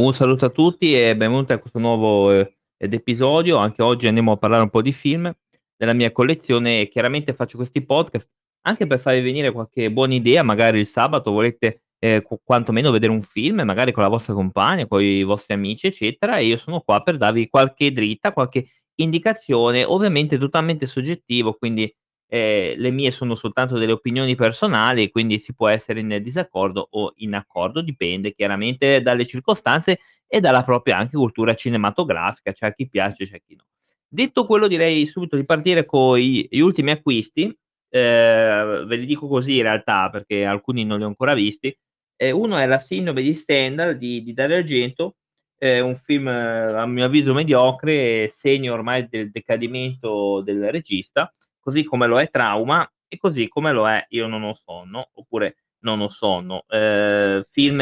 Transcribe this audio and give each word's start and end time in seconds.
Un 0.00 0.14
saluto 0.14 0.46
a 0.46 0.48
tutti 0.48 0.98
e 0.98 1.14
benvenuti 1.14 1.52
a 1.52 1.58
questo 1.58 1.78
nuovo, 1.78 2.32
ehm, 2.32 2.50
ed 2.78 2.94
episodio. 2.94 3.58
Anche 3.58 3.82
oggi 3.82 4.06
andiamo 4.06 4.32
a 4.32 4.36
parlare 4.38 4.62
un 4.62 4.70
po' 4.70 4.80
di 4.80 4.92
film 4.92 5.30
della 5.76 5.92
mia 5.92 6.10
collezione 6.10 6.88
chiaramente 6.88 7.34
faccio 7.34 7.58
questi 7.58 7.84
podcast 7.84 8.30
anche 8.62 8.86
per 8.86 8.98
farvi 8.98 9.20
venire 9.20 9.52
qualche 9.52 9.90
buona 9.90 10.14
idea, 10.14 10.42
magari 10.42 10.80
il 10.80 10.86
sabato 10.86 11.30
volete, 11.32 11.82
ehm, 11.98 12.22
qu 12.22 12.40
quantomeno 12.42 12.90
vedere 12.90 13.12
un 13.12 13.20
film, 13.20 13.60
magari 13.60 13.92
con 13.92 14.02
la 14.02 14.08
vostra 14.08 14.32
compagna, 14.32 14.86
coi 14.86 15.22
vostri 15.22 15.52
amici, 15.52 15.88
eccetera, 15.88 16.38
e 16.38 16.46
io 16.46 16.56
sono 16.56 16.80
qua 16.80 17.02
per 17.02 17.18
darvi 17.18 17.48
qualche 17.50 17.92
dritta, 17.92 18.32
qualche 18.32 18.68
indicazione, 18.94 19.84
ovviamente 19.84 20.38
totalmente 20.38 20.86
soggettivo, 20.86 21.52
quindi 21.52 21.94
Ehm, 22.32 22.78
le 22.78 22.90
mie 22.92 23.10
sono 23.10 23.34
soltanto 23.34 23.76
delle 23.76 23.92
opinioni 23.92 24.34
personali, 24.36 25.10
quindi 25.10 25.38
si 25.40 25.52
può 25.54 25.66
essere 25.68 25.98
in 26.00 26.18
disaccordo 26.22 26.86
o 26.92 27.12
in 27.16 27.34
accordo, 27.34 27.80
dipende 27.82 28.32
chiaramente 28.34 29.02
dalle 29.02 29.26
circostanze 29.26 29.98
e 30.28 30.38
dalla 30.40 30.62
propria 30.62 30.96
anche 30.96 31.16
cultura 31.16 31.54
cinematografica, 31.54 32.52
c'è 32.52 32.72
chi 32.74 32.88
piace, 32.88 33.26
c'è 33.26 33.40
chi 33.44 33.56
no. 33.56 33.64
Detto 34.08 34.46
quello 34.46 34.68
direi 34.68 35.06
subito 35.06 35.36
di 35.36 35.44
partire 35.44 35.84
coi 35.84 36.46
gli 36.50 36.60
ultimi 36.60 36.90
acquisti, 36.92 37.56
ehm, 37.90 38.86
ve 38.86 38.96
li 38.96 39.06
dico 39.06 39.26
così 39.28 39.56
in 39.56 39.62
realtà 39.62 40.08
perché 40.10 40.44
alcuni 40.44 40.84
non 40.84 40.98
li 40.98 41.04
ho 41.04 41.06
ancora 41.08 41.34
visti. 41.34 41.76
Ehm, 42.16 42.36
uno 42.36 42.56
è 42.58 42.66
La 42.66 42.78
sindrome 42.78 43.22
di 43.22 43.34
Stendhal 43.34 43.96
di 43.98 44.22
di 44.22 44.32
Dario 44.32 44.56
Argento, 44.56 45.16
è 45.56 45.78
un 45.80 45.94
film 45.96 46.26
a 46.28 46.86
mio 46.86 47.04
avviso 47.04 47.34
mediocre, 47.34 48.28
segno 48.28 48.72
ormai 48.72 49.08
del 49.08 49.30
decadimento 49.30 50.40
del 50.42 50.70
regista 50.70 51.32
così 51.60 51.84
come 51.84 52.06
lo 52.06 52.20
è 52.20 52.30
Trauma 52.30 52.90
e 53.08 53.18
così 53.18 53.48
come 53.48 53.72
lo 53.72 53.88
è 53.88 54.04
Io 54.10 54.26
non 54.26 54.42
ho 54.42 54.54
sonno, 54.54 55.10
oppure 55.14 55.56
Non 55.82 56.00
ho 56.02 56.08
sonno. 56.08 56.64
Ehm, 56.68 57.44
film 57.50 57.78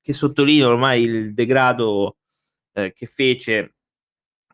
che 0.00 0.12
sottolineano 0.12 0.72
ormai 0.72 1.02
il 1.02 1.34
degrado, 1.34 2.16
ehm, 2.72 2.92
che 2.94 3.06
fece 3.06 3.74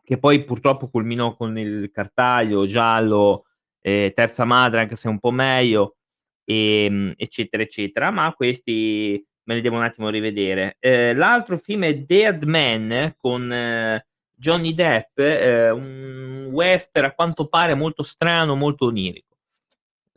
che 0.03 0.17
poi 0.19 0.43
purtroppo 0.43 0.89
culminò 0.89 1.35
con 1.35 1.57
il 1.57 1.91
Cartaglio, 1.91 2.65
Giallo, 2.67 3.45
ehm, 3.81 4.11
Terza 4.13 4.45
Madre 4.45 4.81
anche 4.81 4.95
se 4.95 5.07
un 5.07 5.19
po' 5.19 5.31
meglio, 5.31 5.97
ehm, 6.45 7.13
eccetera, 7.17 7.63
eccetera, 7.63 8.11
ma 8.11 8.33
questi 8.33 9.23
me 9.43 9.55
li 9.55 9.61
devo 9.61 9.77
un 9.77 9.83
attimo 9.83 10.09
rivedere. 10.09 10.77
Ehm, 10.79 11.17
l'altro 11.17 11.57
film 11.57 11.83
è 11.85 11.95
Dead 11.97 12.43
Man 12.43 13.15
con 13.17 13.51
Johnny 14.39 14.73
Depp, 14.73 15.19
ehm, 15.19 15.75
un 15.77 16.49
western 16.51 17.07
a 17.07 17.13
quanto 17.13 17.47
pare 17.47 17.75
molto 17.75 18.03
strano, 18.03 18.55
molto 18.55 18.85
onirico. 18.85 19.35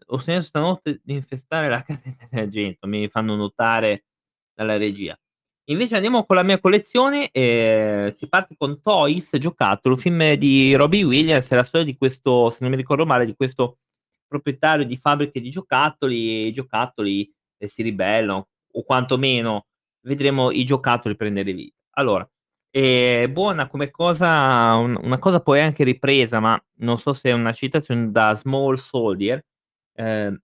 Ho 0.07 0.19
sognato 0.19 0.45
stanotte 0.45 1.01
di 1.03 1.15
infestare 1.15 1.69
la 1.69 1.83
casa 1.85 2.03
dell'argento, 2.31 2.87
mi 2.87 3.09
fanno 3.09 3.35
notare 3.35 4.05
dalla 4.55 4.77
regia. 4.77 5.19
Invece 5.67 5.97
andiamo 5.97 6.25
con 6.25 6.37
la 6.37 6.43
mia 6.45 6.61
collezione, 6.61 7.31
ehm, 7.33 8.15
si 8.17 8.29
parte 8.29 8.55
con 8.57 8.81
Toys, 8.81 9.37
giocattolo, 9.39 9.97
film 9.97 10.35
di 10.35 10.75
Robbie 10.75 11.03
Williams, 11.05 11.51
la 11.53 11.65
storia 11.65 11.87
di 11.87 11.97
questo, 11.97 12.51
se 12.51 12.59
non 12.61 12.71
mi 12.71 12.77
ricordo 12.77 13.05
male, 13.07 13.27
di 13.27 13.35
questo 13.35 13.79
proprietario 14.29 14.87
di 14.87 14.97
fabbriche 14.97 15.41
di 15.41 15.51
giocattoli 15.51 16.45
e 16.45 16.47
i 16.47 16.53
giocattoli, 16.53 17.33
ehm, 17.59 17.69
si 17.69 17.83
ribellano 17.83 18.49
o 18.75 18.83
quantomeno 18.85 19.67
vedremo 20.05 20.51
i 20.53 20.65
giocattoli 20.65 21.17
prendere 21.17 21.53
vita. 21.53 21.77
Allora 21.95 22.29
Ehm, 22.75 23.31
buona 23.35 23.69
come 23.69 23.91
cosa 23.91 24.73
un 24.77 24.99
una 25.03 25.19
cosa 25.19 25.41
poi 25.41 25.61
anche 25.61 25.85
ripresa, 25.85 26.41
ma 26.41 26.59
non 26.79 26.97
so 26.99 27.13
se 27.13 27.29
è 27.29 27.33
una 27.35 27.53
citazione 27.53 28.11
da 28.11 28.33
Small 28.35 28.77
Soldier, 28.77 29.45
ehm, 29.95 30.41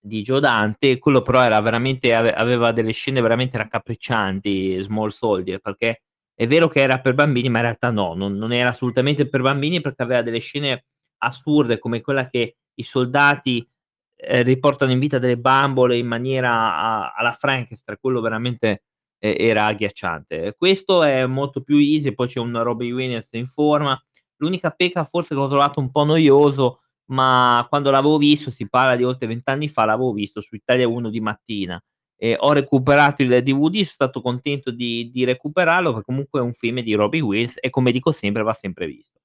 di 0.00 0.22
Joe 0.22 0.40
Dante, 0.40 0.98
quello 0.98 1.22
però 1.22 1.42
era 1.42 1.60
veramente 1.60 2.14
ave 2.14 2.32
aveva 2.34 2.72
delle 2.72 2.92
scene 2.92 3.20
veramente 3.20 3.58
raccapriccianti 3.58 4.80
Small 4.82 5.08
Soldier, 5.10 5.60
perché 5.60 6.02
è 6.34 6.46
vero 6.48 6.68
che 6.68 6.80
era 6.82 7.00
per 7.00 7.14
bambini, 7.14 7.48
ma 7.50 7.58
in 7.58 7.64
realtà 7.64 7.90
no, 7.90 8.14
non 8.14 8.34
non 8.36 8.52
era 8.52 8.70
assolutamente 8.70 9.28
per 9.28 9.42
bambini 9.42 9.80
perché 9.80 10.02
aveva 10.02 10.22
delle 10.22 10.40
scene 10.40 10.86
assurde 11.18 11.78
come 11.78 12.00
quella 12.02 12.28
che 12.28 12.56
i 12.74 12.82
soldati, 12.84 13.68
ehm, 14.16 14.44
riportano 14.44 14.92
in 14.92 14.98
vita 15.00 15.18
delle 15.18 15.38
bambole 15.38 15.98
in 15.98 16.06
maniera 16.08 16.50
a 16.76 17.14
alla 17.16 17.32
Frankenstein, 17.32 17.98
quello 18.00 18.20
veramente 18.20 18.82
e 19.18 19.36
era 19.38 19.66
agghiacciante. 19.66 20.54
Questo 20.56 21.02
è 21.02 21.26
molto 21.26 21.62
più 21.62 21.76
easy, 21.76 22.12
poi 22.14 22.28
c'è 22.28 22.40
un 22.40 22.62
Robbie 22.62 22.92
Williams 22.92 23.28
in 23.32 23.46
forma. 23.46 24.00
L'unica 24.36 24.70
pecca 24.70 25.04
forse 25.04 25.34
che 25.34 25.40
ho 25.40 25.48
trovato 25.48 25.80
un 25.80 25.90
po' 25.90 26.04
noioso, 26.04 26.80
ma 27.06 27.64
quando 27.68 27.90
l'avevo 27.90 28.18
visto, 28.18 28.50
si 28.50 28.68
parla 28.68 28.96
di 28.96 29.04
oltre 29.04 29.26
20 29.26 29.50
anni 29.50 29.68
fa, 29.68 29.84
l'avevo 29.84 30.12
visto 30.12 30.40
su 30.40 30.54
Italia 30.54 30.86
1 30.88 31.10
di 31.10 31.20
mattina. 31.20 31.82
E 32.18 32.36
ho 32.38 32.52
recuperato 32.52 33.22
il 33.22 33.28
DVD, 33.42 33.74
sono 33.74 33.84
stato 33.84 34.20
contento 34.22 34.70
di 34.70 35.10
di 35.10 35.24
recuperarlo, 35.24 35.90
perché 35.90 36.06
comunque 36.06 36.40
è 36.40 36.42
un 36.42 36.52
film 36.52 36.80
di 36.80 36.94
Robbie 36.94 37.20
Williams 37.20 37.58
e 37.60 37.70
come 37.70 37.92
dico 37.92 38.10
sempre 38.12 38.42
va 38.42 38.54
sempre 38.54 38.86
visto. 38.86 39.20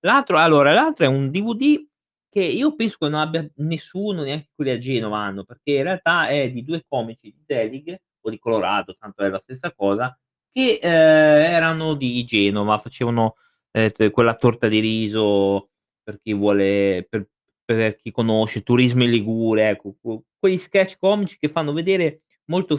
L'altro 0.00 0.38
allora, 0.38 0.72
l'altro 0.72 1.06
è 1.06 1.08
un 1.08 1.30
DVD 1.30 1.82
che 2.28 2.42
io 2.42 2.74
penso 2.74 2.96
che 2.98 3.08
non 3.08 3.20
abbia 3.20 3.48
nessuno, 3.56 4.22
neanche 4.22 4.50
quelli 4.54 4.70
a 4.72 4.78
Genova 4.78 5.18
hanno, 5.18 5.44
perché 5.44 5.72
in 5.72 5.82
realtà 5.84 6.26
è 6.28 6.50
di 6.50 6.64
2 6.64 6.84
comici 6.88 7.30
di 7.30 7.42
Zelig 7.46 7.96
o 8.26 8.30
di 8.30 8.38
Colorado, 8.38 8.96
tanto 8.96 9.22
è 9.22 9.28
la 9.28 9.38
stessa 9.38 9.72
cosa, 9.72 10.16
che 10.50 10.78
eh, 10.80 10.88
erano 10.88 11.94
di 11.94 12.24
Genova, 12.24 12.78
facevano 12.78 13.36
eh, 13.70 14.10
quella 14.10 14.34
torta 14.34 14.68
di 14.68 14.80
riso 14.80 15.70
per 16.02 16.20
chi 16.20 16.32
vuole, 16.32 17.06
per, 17.08 17.28
per 17.64 17.96
chi 17.96 18.10
conosce, 18.10 18.62
turismo 18.62 19.04
in 19.04 19.10
Ligure, 19.10 19.70
ecco, 19.70 19.96
quegli 20.38 20.58
sketch 20.58 20.96
comici 20.98 21.38
che 21.38 21.48
fanno 21.48 21.72
vedere 21.72 22.22
molto 22.46 22.78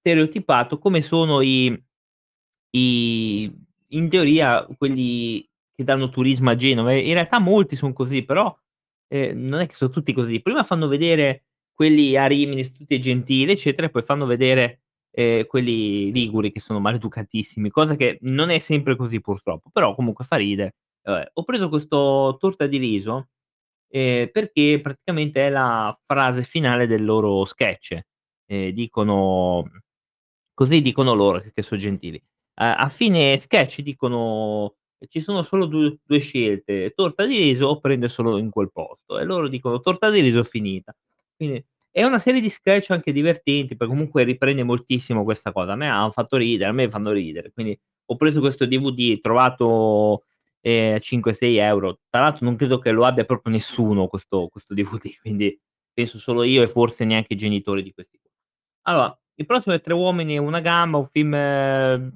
stereotipato 0.00 0.78
come 0.78 1.00
sono 1.00 1.40
i, 1.40 1.84
i 2.70 3.52
in 3.92 4.08
teoria 4.08 4.66
quelli 4.76 5.46
che 5.74 5.84
danno 5.84 6.08
turismo 6.08 6.50
a 6.50 6.56
Genova. 6.56 6.92
In 6.92 7.14
realtà 7.14 7.38
molti 7.38 7.76
sono 7.76 7.92
così, 7.92 8.24
però 8.24 8.54
eh, 9.08 9.32
non 9.34 9.60
è 9.60 9.66
che 9.66 9.74
sono 9.74 9.90
tutti 9.90 10.12
così. 10.12 10.40
Prima 10.40 10.62
fanno 10.62 10.88
vedere 10.88 11.44
quelli 11.82 12.16
a 12.16 12.26
Rimini 12.26 12.70
tutti 12.72 13.00
gentili, 13.00 13.52
eccetera, 13.52 13.86
e 13.88 13.90
poi 13.90 14.02
fanno 14.02 14.26
vedere, 14.26 14.82
ehm, 15.10 15.46
quelli 15.46 16.12
liguri 16.12 16.52
che 16.52 16.60
sono 16.60 16.80
maleducatissimi, 16.80 17.70
cosa 17.70 17.96
che 17.96 18.18
non 18.22 18.50
è 18.50 18.58
sempre 18.60 18.96
così 18.96 19.20
purtroppo, 19.20 19.70
però 19.72 19.94
comunque 19.94 20.24
fa 20.24 20.36
ridere. 20.36 20.74
Vabbè, 21.02 21.30
ho 21.34 21.44
preso 21.44 21.68
questo 21.68 22.36
torta 22.40 22.66
di 22.66 22.78
riso, 22.78 23.28
ehm, 23.90 24.30
perché 24.30 24.80
praticamente 24.82 25.46
è 25.46 25.50
la 25.50 25.96
frase 26.06 26.42
finale 26.44 26.86
del 26.86 27.04
loro 27.04 27.44
sketch. 27.46 27.98
Ehm, 28.46 28.70
dicono 28.72 29.68
così 30.54 30.80
dicono 30.82 31.14
loro 31.14 31.42
che 31.54 31.62
so' 31.62 31.76
gentili. 31.76 32.22
A 32.56 32.88
fine 32.90 33.38
sketch 33.38 33.80
dicono: 33.82 34.76
"Ci 35.08 35.20
sono 35.20 35.42
solo 35.42 35.66
du 35.66 35.98
2 36.04 36.18
scelte, 36.20 36.92
torta 36.94 37.26
di 37.26 37.36
riso 37.38 37.66
o 37.66 37.80
prende 37.80 38.08
solo 38.08 38.38
in 38.38 38.50
quel 38.50 38.70
posto." 38.72 39.18
E 39.18 39.24
loro 39.24 39.48
dicono: 39.48 39.80
"Torta 39.80 40.10
di 40.10 40.20
riso 40.20 40.44
finita." 40.44 40.94
Quindi 41.36 41.64
è 41.92 42.02
una 42.04 42.18
serie 42.18 42.40
di 42.40 42.48
sketch 42.50 42.90
anche 42.90 43.12
divertenti, 43.12 43.76
perché 43.76 43.92
comunque 43.92 44.24
riprende 44.24 44.62
moltissimo 44.64 45.24
questa 45.24 45.52
cosa. 45.52 45.72
A 45.72 45.76
me 45.76 45.88
han 45.88 46.10
fatto 46.12 46.36
ridere, 46.38 46.70
a 46.70 46.72
me 46.72 46.88
fanno 46.90 47.12
ridere. 47.12 47.52
Quindi 47.52 47.78
ho 48.06 48.16
preso 48.16 48.40
questo 48.40 48.66
DVD 48.66 49.20
trovato, 49.20 50.24
ehm, 50.62 50.94
a 50.96 50.98
5, 50.98 51.32
6 51.34 51.58
€. 51.58 51.98
Tra 52.10 52.22
l'altro 52.22 52.46
non 52.46 52.56
credo 52.56 52.78
che 52.78 52.90
lo 52.92 53.04
abbia 53.04 53.24
proprio 53.24 53.52
nessuno 53.52 54.06
questo 54.08 54.48
questo 54.48 54.74
DVD, 54.74 55.10
quindi 55.20 55.58
penso 55.92 56.18
solo 56.18 56.42
io 56.44 56.62
e 56.62 56.66
forse 56.68 57.04
neanche 57.04 57.34
i 57.34 57.36
genitori 57.36 57.82
di 57.82 57.92
questi. 57.92 58.18
Allora, 58.82 59.16
il 59.36 59.46
prossimo 59.46 59.74
è 59.74 59.80
Tre 59.80 59.94
uomini 59.94 60.34
e 60.34 60.38
una 60.38 60.60
gamba, 60.60 60.98
un 60.98 61.08
film 61.10 61.32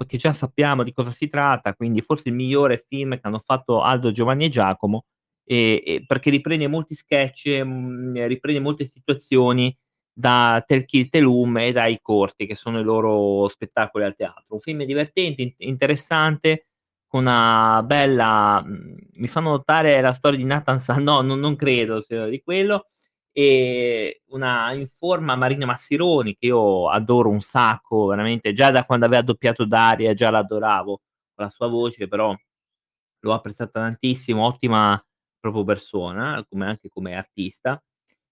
che 0.06 0.16
già 0.19 0.32
sappiamo 0.32 0.82
di 0.82 0.92
cosa 0.92 1.10
si 1.10 1.28
tratta, 1.28 1.75
quindi 1.75 2.00
forse 2.03 2.28
il 2.31 2.34
migliore 2.34 2.84
film 2.88 3.15
che 3.15 3.20
hanno 3.22 3.38
fatto 3.41 3.82
Aldo, 3.82 4.10
Giovanni 4.12 4.47
e 4.47 4.48
Giacomo 4.48 5.04
e 5.46 5.82
e 5.86 6.04
perché 6.06 6.30
riprende 6.30 6.68
molti 6.68 6.94
sketch, 6.94 7.46
mhmm, 7.64 8.26
riprende 8.26 8.60
molte 8.60 8.84
situazioni 8.84 9.76
da 10.12 10.62
Tel 10.66 10.84
Kill 10.86 11.08
Telum 11.08 11.58
e 11.58 11.72
dai 11.72 11.98
Corti, 12.02 12.46
che 12.46 12.54
sono 12.56 12.80
i 12.80 12.84
loro 12.84 13.48
spettacoli 13.48 14.04
al 14.04 14.16
teatro. 14.16 14.44
Un 14.48 14.60
film 14.60 14.84
divertente, 14.84 15.42
in 15.42 15.53
interessante, 15.59 16.66
con 17.06 17.21
una 17.22 17.82
bella 17.84 18.62
mhmm, 18.65 18.97
mi 19.15 19.28
fanno 19.28 19.50
notare 19.50 20.00
la 20.00 20.12
storia 20.12 20.38
di 20.38 20.44
Nathan 20.44 20.78
San 20.80 21.03
no, 21.04 21.21
non 21.22 21.38
non 21.41 21.56
credo 21.56 22.00
sia 22.00 22.26
di 22.26 22.41
quello, 22.42 22.88
e 23.32 24.22
una 24.30 24.72
in 24.72 24.88
forma 24.98 25.36
Marina 25.36 25.66
Massironi, 25.66 26.34
che 26.36 26.47
io 26.47 26.88
adoro 26.88 27.28
un 27.30 27.41
sacco, 27.41 28.06
veramente, 28.06 28.53
già 28.54 28.71
da 28.71 28.84
quando 28.84 29.04
aveva 29.06 29.22
doppiato 29.22 29.65
Daria 29.66 30.15
già 30.15 30.30
l'adoravo, 30.30 31.00
con 31.34 31.44
la 31.44 31.50
sua 31.50 31.68
voce, 31.68 32.09
però 32.09 32.34
l'ho 33.21 33.34
apprezzata 33.34 33.80
tantissimo, 33.82 34.44
ottima 34.47 35.00
proprio 35.41 35.65
persona, 35.65 36.44
come 36.48 36.66
anche 36.66 36.88
come 36.88 37.15
artista. 37.16 37.83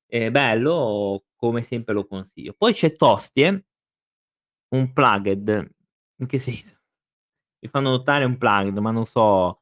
È 0.06 0.30
bello, 0.30 1.24
come 1.36 1.62
sempre 1.62 1.94
lo 1.94 2.06
consiglio. 2.06 2.54
Poi 2.56 2.72
c'è 2.74 2.94
Tostie 2.96 3.64
Unplugged. 4.72 5.48
In 6.18 6.26
che 6.26 6.38
senso? 6.38 6.78
Mi 7.60 7.68
fanno 7.68 7.90
notare 7.90 8.24
Unplugged, 8.24 8.76
ma 8.78 8.90
non 8.90 9.06
so. 9.06 9.60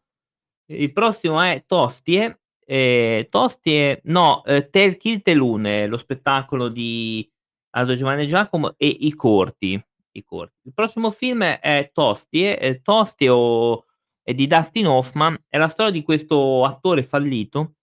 Il 0.66 0.92
prossimo 0.92 1.40
è 1.42 1.64
Tostie, 1.66 2.40
ehm, 2.66 3.28
Tostie 3.28 4.00
no, 4.06 4.44
ehm, 4.44 4.70
Tel 4.70 4.96
Kill 4.96 5.22
Telune, 5.22 5.86
lo 5.86 5.96
spettacolo 5.98 6.68
di 6.68 7.28
Aldo 7.70 7.96
Giovanni 7.96 8.26
Giacomo 8.28 8.74
e 8.76 8.88
I 8.88 9.14
Corti. 9.14 9.82
i 10.14 10.24
corti. 10.24 10.54
Il 10.68 10.74
prossimo 10.74 11.10
film 11.10 11.42
è 11.44 11.90
Tosti, 11.92 12.44
ehm, 12.46 12.82
Tosti 12.82 13.28
o 13.28 13.86
è 14.22 14.34
di 14.34 14.46
Dustin 14.46 14.86
Hoffman, 14.86 15.36
è 15.48 15.58
la 15.58 15.68
storia 15.68 15.92
di 15.92 16.02
questo 16.02 16.62
attore 16.62 17.02
fallito 17.02 17.74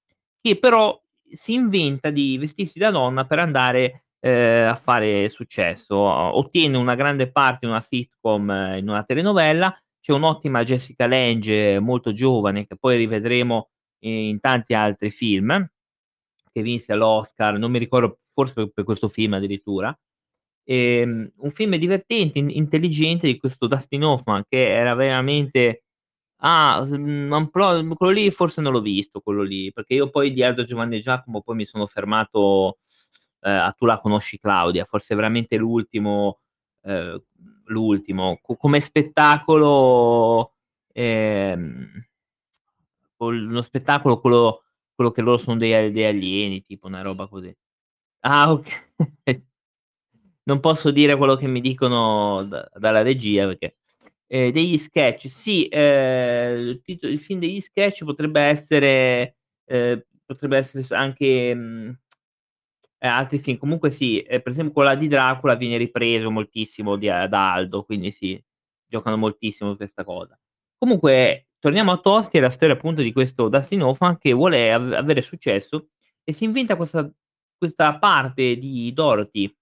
che 0.42 0.58
però 0.58 1.00
si 1.32 1.54
inventa 1.54 2.10
di 2.10 2.38
vestirsi 2.38 2.80
da 2.80 2.92
donna 2.92 3.26
per 3.26 3.40
andare, 3.40 4.06
ehm, 4.20 4.70
a 4.70 4.76
fare 4.76 5.30
successo. 5.30 5.96
Ottiene 5.98 6.78
una 6.78 6.96
grande 6.96 7.32
parte 7.32 7.66
in 7.66 7.72
una 7.72 7.82
sitcom, 7.82 8.50
in 8.78 8.88
una 8.90 9.04
telenovela, 9.04 9.76
c'è 10.00 10.14
un'ottima 10.14 10.64
Jessica 10.64 11.08
Lange 11.08 11.80
molto 11.80 12.14
giovane, 12.14 12.66
che 12.66 12.76
poi 12.78 12.98
rivedremo 12.98 13.70
in 14.06 14.40
tanti 14.40 14.74
altri 14.74 15.10
film, 15.12 15.68
che 16.52 16.62
vinse 16.62 16.96
l'Oscar, 16.96 17.58
non 17.58 17.72
mi 17.72 17.80
ricordo, 17.80 18.20
forse 18.34 18.54
per 18.56 18.72
per 18.74 18.84
questo 18.86 19.08
film 19.10 19.34
addirittura. 19.34 19.96
Ehm, 20.66 21.32
un 21.38 21.52
film 21.52 21.76
divertente, 21.78 22.40
in 22.40 22.50
intelligente 22.50 23.28
di 23.28 23.38
questo 23.40 23.68
Dustin 23.68 24.04
Hoffman 24.04 24.44
che 24.48 24.70
era 24.70 24.94
veramente 24.96 25.84
ah, 26.40 26.86
mhmm, 26.86 27.32
Unplugged 27.32 27.96
quello 27.96 28.14
lì 28.14 28.32
forse 28.32 28.62
non 28.62 28.74
l'ho 28.74 28.82
visto, 28.82 29.22
quello 29.22 29.44
lì, 29.44 29.72
perché 29.74 29.94
io 29.96 30.10
poi 30.10 30.32
di 30.34 30.44
Aldo, 30.44 30.64
Giovanni 30.66 30.98
e 30.98 31.02
Giacomo 31.02 31.42
poi 31.42 31.56
mi 31.56 31.66
sono 31.66 31.86
fermato, 31.88 32.78
ehm, 33.42 33.52
a 33.66 33.72
Tu 33.78 33.86
la 33.86 34.00
conosci 34.00 34.40
Claudia, 34.40 34.86
forse 34.86 35.16
veramente 35.16 35.58
l'ultimo 35.58 36.40
ehm, 36.84 37.22
l'ultimo. 37.68 38.40
Co 38.42 38.56
come 38.58 38.80
spettacolo, 38.82 40.54
col 43.18 43.48
lo 43.48 43.62
spettacolo 43.62 44.20
quello 44.20 44.64
quello 44.96 45.12
che 45.12 45.22
loro 45.22 45.38
sono 45.38 45.58
dei 45.58 45.74
a 45.74 45.82
degli 45.92 46.04
alieni, 46.04 46.64
tipo 46.66 46.88
una 46.88 47.02
roba 47.02 47.28
così. 47.28 47.54
Ah 48.22 48.52
okay. 48.52 48.74
Non 50.48 50.60
posso 50.62 50.92
dire 50.92 51.16
quello 51.18 51.36
che 51.36 51.48
mi 51.48 51.62
dicono 51.62 52.44
da 52.46 52.70
dalla 52.76 53.02
regia 53.04 53.46
perché 53.48 53.76
ehm, 54.30 54.52
degli 54.54 54.78
sketch, 54.80 55.30
sì, 55.30 55.68
ehm, 55.70 56.60
il 56.70 56.82
tito 56.84 57.08
il 57.08 57.20
film 57.20 57.42
degli 57.42 57.62
sketch 57.62 58.06
potrebbe 58.06 58.42
essere 58.42 59.38
ehm, 59.66 60.04
potrebbe 60.26 60.58
essere 60.60 60.86
anche, 60.96 61.56
mhmm, 61.56 62.00
ehm, 63.00 63.12
altri 63.12 63.40
film. 63.40 63.58
Comunque 63.58 63.90
sì, 63.92 64.20
ehm, 64.22 64.42
per 64.42 64.52
esempio 64.52 64.74
quello 64.74 64.90
là 64.90 64.96
di 64.96 65.08
Dracula 65.08 65.56
viene 65.56 65.78
ripreso 65.78 66.32
moltissimo 66.32 66.96
di 66.98 67.10
a 67.10 67.28
da 67.28 67.54
Aldo, 67.54 67.84
quindi 67.84 68.12
sì, 68.12 68.42
giocano 68.88 69.18
moltissimo 69.18 69.76
questa 69.76 70.04
cosa. 70.04 70.38
Comunque 70.78 71.48
torniamo 71.60 71.92
a 71.92 71.98
Tosti 72.00 72.38
e 72.38 72.42
la 72.42 72.50
storia 72.52 72.76
appunto 72.76 73.02
di 73.02 73.12
questo 73.14 73.50
Dustin 73.50 73.84
Hoffman 73.84 74.18
che 74.18 74.34
vuole 74.34 74.72
av 74.74 74.92
avere 74.94 75.22
successo 75.22 75.90
e 76.24 76.34
si 76.34 76.46
inventa 76.46 76.76
questa 76.78 77.10
questa 77.58 77.98
parte 78.00 78.58
di 78.58 78.94
Dorothy, 78.94 79.54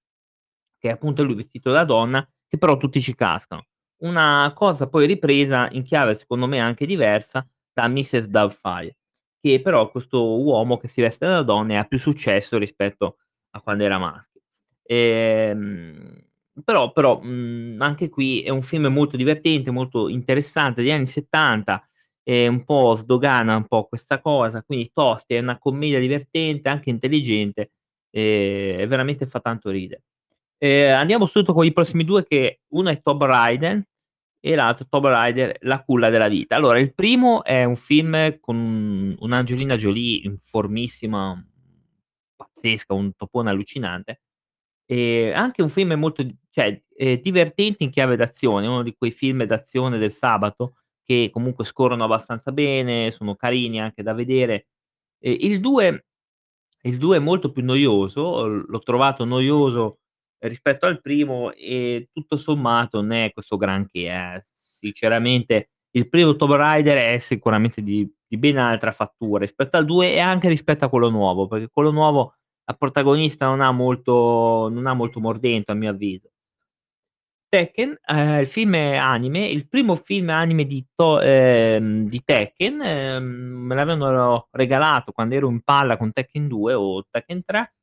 che 0.80 0.90
appunto 0.92 1.22
è 1.24 1.26
lui 1.26 1.36
vestito 1.36 1.72
da 1.72 1.86
donna, 1.86 2.28
che 2.48 2.58
però 2.60 2.78
tutti 2.78 3.02
ci 3.02 3.16
cascano. 3.16 3.66
Una 4.02 4.52
cosa 4.56 4.88
poi 4.88 5.08
ripresa 5.08 5.68
in 5.72 5.82
chiave 5.84 6.14
secondo 6.14 6.46
me 6.46 6.60
anche 6.60 6.86
diversa 6.86 7.48
da 7.74 7.88
Mrs. 7.88 8.26
Doubtfire, 8.28 8.98
che 9.42 9.60
però 9.60 9.90
questo 9.90 10.40
uomo 10.40 10.78
che 10.78 10.88
si 10.88 11.02
veste 11.02 11.26
da 11.26 11.42
donna 11.42 11.80
ha 11.80 11.84
più 11.86 11.98
successo 11.98 12.60
rispetto 12.60 13.18
a 13.52 13.62
quando 13.62 13.84
era 13.84 13.98
maschio. 13.98 14.42
Ehm, 14.84 16.16
però 16.64 16.92
però, 16.92 17.20
mhmm, 17.20 17.82
anche 17.82 18.10
qui 18.10 18.42
è 18.44 18.50
un 18.50 18.62
film 18.62 18.86
molto 18.88 19.18
divertente, 19.18 19.72
molto 19.72 20.10
interessante 20.10 20.82
degli 20.84 20.92
anni 20.92 21.08
'70 21.08 21.84
e 22.24 22.48
un 22.48 22.64
po' 22.66 22.94
sdogana 22.96 23.56
un 23.56 23.66
po' 23.68 23.88
questa 23.88 24.20
cosa, 24.22 24.62
quindi 24.62 24.92
Tosti 24.94 25.34
è 25.36 25.40
una 25.40 25.58
commedia 25.58 25.98
divertente, 26.00 26.70
anche 26.70 26.92
intelligente, 26.92 27.72
ehm, 28.12 28.80
e 28.82 28.86
veramente 28.88 29.26
fa 29.26 29.40
tanto 29.40 29.72
ride. 29.72 30.02
Ehm, 30.62 30.96
andiamo 30.96 31.26
subito 31.28 31.54
con 31.54 31.66
i 31.66 31.72
prossimi 31.74 32.04
2 32.04 32.24
che 32.26 32.62
uno 32.70 32.90
è 32.90 33.00
Tomb 33.02 33.24
Raider 33.24 33.84
e 34.40 34.56
l'altro 34.56 34.88
Tomb 34.90 35.06
Raider: 35.06 35.56
La 35.62 35.84
culla 35.84 36.10
della 36.10 36.28
vita. 36.28 36.56
Allora 36.56 36.80
il 36.80 36.94
primo 36.96 37.44
è 37.44 37.64
un 37.64 37.76
film 37.76 38.40
con 38.40 39.16
un'Angelina 39.20 39.76
Jolie 39.78 40.22
in 40.26 40.38
formissima, 40.44 41.40
pazzesca, 42.36 42.94
un 42.94 43.14
topone 43.16 43.50
allucinante. 43.52 44.22
Ehm, 44.88 45.36
anche 45.36 45.62
un 45.62 45.70
film 45.70 45.94
molto 45.94 46.26
cioè, 46.52 46.84
ehm, 46.96 47.22
divertente 47.22 47.84
in 47.84 47.92
chiave 47.92 48.16
d'azione, 48.18 48.68
uno 48.68 48.84
di 48.84 48.96
quei 48.98 49.12
film 49.12 49.44
d'azione 49.46 49.98
del 50.00 50.12
sabato 50.12 50.76
che 51.04 51.30
comunque 51.32 51.66
scorrono 51.66 52.04
abbastanza 52.06 52.52
bene, 52.52 53.12
sono 53.12 53.36
carini 53.36 53.80
anche 53.82 54.04
da 54.04 54.14
vedere. 54.14 54.68
E 55.20 55.32
il 55.42 55.60
2 55.62 56.06
il 56.84 56.98
2 57.00 57.18
è 57.18 57.20
molto 57.20 57.52
più 57.52 57.64
noioso, 57.66 58.46
l'ho 58.48 58.80
trovato 58.80 59.26
noioso 59.26 60.00
rispetto 60.40 60.86
al 60.86 61.02
primo 61.02 61.52
e 61.54 62.10
tutto 62.14 62.38
sommato 62.38 63.02
non 63.02 63.12
è 63.12 63.32
questo 63.34 63.58
granché 63.58 64.08
eh, 64.08 64.42
sinceramente 64.44 65.70
il 65.92 66.10
primo 66.10 66.36
Tomb 66.36 66.54
Raider 66.54 66.98
è 67.16 67.18
sicuramente 67.18 67.82
di 67.82 68.10
di 68.28 68.38
ben 68.38 68.58
altra 68.58 68.92
fattura 68.92 69.40
rispetto 69.40 69.78
al 69.78 69.86
2 69.86 70.14
e 70.14 70.20
anche 70.20 70.50
rispetto 70.50 70.86
a 70.86 70.90
quello 70.90 71.10
nuovo, 71.10 71.48
perché 71.48 71.70
quello 71.72 71.92
nuovo 71.92 72.36
la 72.66 72.74
protagonista 72.74 73.46
non 73.46 73.62
ha 73.62 73.72
molto 73.72 74.68
non 74.70 74.86
ha 74.88 74.94
molto 74.94 75.20
mordente 75.20 75.72
a 75.72 75.76
mio 75.76 75.92
avviso. 75.92 76.30
Tekken, 77.50 77.98
ehm, 78.06 78.40
il 78.42 78.48
film 78.48 78.74
anime, 78.74 79.48
il 79.48 79.68
primo 79.70 79.96
film 79.96 80.30
anime 80.30 80.66
di 80.66 80.86
To 80.96 81.22
ehm, 81.22 82.06
di 82.08 82.22
Tekken, 82.24 82.82
ehm, 82.82 83.24
me 83.24 83.74
l'avevano 83.76 84.48
regalato 84.52 85.14
quando 85.14 85.36
ero 85.36 85.50
in 85.50 85.62
palla 85.62 85.96
con 85.96 86.12
Tekken 86.12 86.48
2 86.48 86.74
o 86.74 87.06
Tekken 87.10 87.44
3 87.46 87.74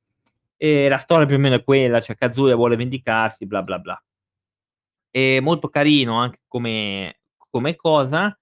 e 0.57 0.89
la 0.89 0.99
storia 0.99 1.27
più 1.27 1.37
o 1.37 1.39
meno 1.39 1.57
è 1.57 1.65
quella, 1.65 2.01
cioè 2.01 2.17
Kazuya 2.17 2.55
vuole 2.57 2.77
vendicarsi, 2.77 3.47
bla 3.47 3.63
bla 3.63 3.79
bla. 3.79 4.01
È 5.17 5.39
molto 5.39 5.69
carino 5.69 6.17
anche 6.19 6.41
come 6.49 7.21
come 7.49 7.77
cosa, 7.77 8.37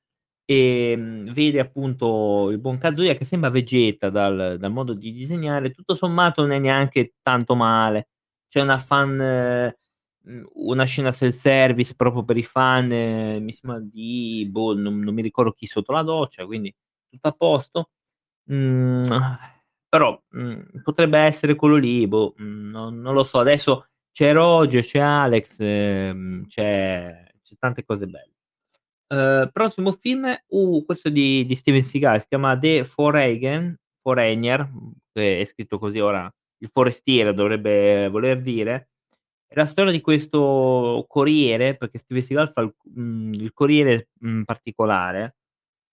ehm, 0.46 1.30
vede 1.34 1.60
appunto 1.60 2.48
il 2.50 2.58
buon 2.60 2.78
Kazuya 2.78 3.14
che 3.14 3.26
sembra 3.26 3.50
Vegeta 3.50 4.08
dal 4.08 4.56
dal 4.58 4.72
modo 4.72 4.94
di 4.94 5.12
disegnare, 5.12 5.70
tutto 5.70 5.94
sommato 5.94 6.40
non 6.40 6.52
è 6.52 6.58
neanche 6.58 7.12
tanto 7.20 7.54
male. 7.54 8.08
C'è 8.48 8.62
una 8.62 8.78
fan 8.78 9.16
mhmm, 9.16 10.44
una 10.54 10.84
scena 10.84 11.12
self-service 11.12 11.94
proprio 11.94 12.24
per 12.24 12.38
i 12.38 12.42
fan, 12.42 12.86
mi 13.42 13.52
sembra 13.52 13.78
di 13.80 14.46
boh, 14.50 14.74
non 14.74 14.98
non 15.00 15.12
mi 15.14 15.20
ricordo 15.22 15.52
chi 15.52 15.66
sotto 15.66 15.92
la 15.92 16.02
doccia, 16.02 16.46
quindi 16.46 16.74
tutto 17.10 17.28
a 17.28 17.32
posto. 17.32 17.90
Mhmm, 18.50 19.06
però, 19.92 20.18
mhmm, 20.30 20.82
potrebbe 20.82 21.18
essere 21.18 21.54
quello 21.54 21.76
lì, 21.76 22.06
boh, 22.08 22.34
mhmm, 22.38 22.70
non 22.70 23.00
non 23.00 23.12
lo 23.14 23.22
so. 23.24 23.38
Adesso 23.40 23.86
c'è 24.12 24.32
Roger, 24.32 24.82
c'è 24.84 24.98
Alex, 25.00 25.56
ehm, 25.60 26.46
c'è 26.46 27.26
c'è 27.42 27.54
tante 27.58 27.84
cose 27.84 28.06
belle. 28.06 28.32
Uhm, 29.08 29.50
prossimo 29.52 29.92
film, 29.92 30.34
uh, 30.48 30.84
questo 30.86 31.10
di 31.10 31.44
di 31.46 31.54
Steven 31.56 31.82
Seagal, 31.82 32.20
si 32.22 32.28
chiama 32.28 32.58
The 32.58 32.84
Foreign 32.84 33.74
Foreigner, 34.02 34.70
che 35.12 35.40
è 35.40 35.44
scritto 35.44 35.78
così 35.78 36.00
ora, 36.00 36.32
il 36.58 36.70
forestiere 36.72 37.34
dovrebbe 37.34 38.08
voler 38.10 38.40
dire. 38.42 38.90
È 39.48 39.54
la 39.56 39.66
storia 39.66 39.92
di 39.92 40.00
questo 40.02 41.04
corriere, 41.08 41.76
perché 41.76 41.98
Steven 41.98 42.22
Seagal 42.24 42.52
fa 42.54 42.62
il 42.62 42.70
c 42.76 42.88
mhmm, 42.94 43.34
il 43.34 43.52
corriere, 43.54 44.08
particolare, 44.46 45.36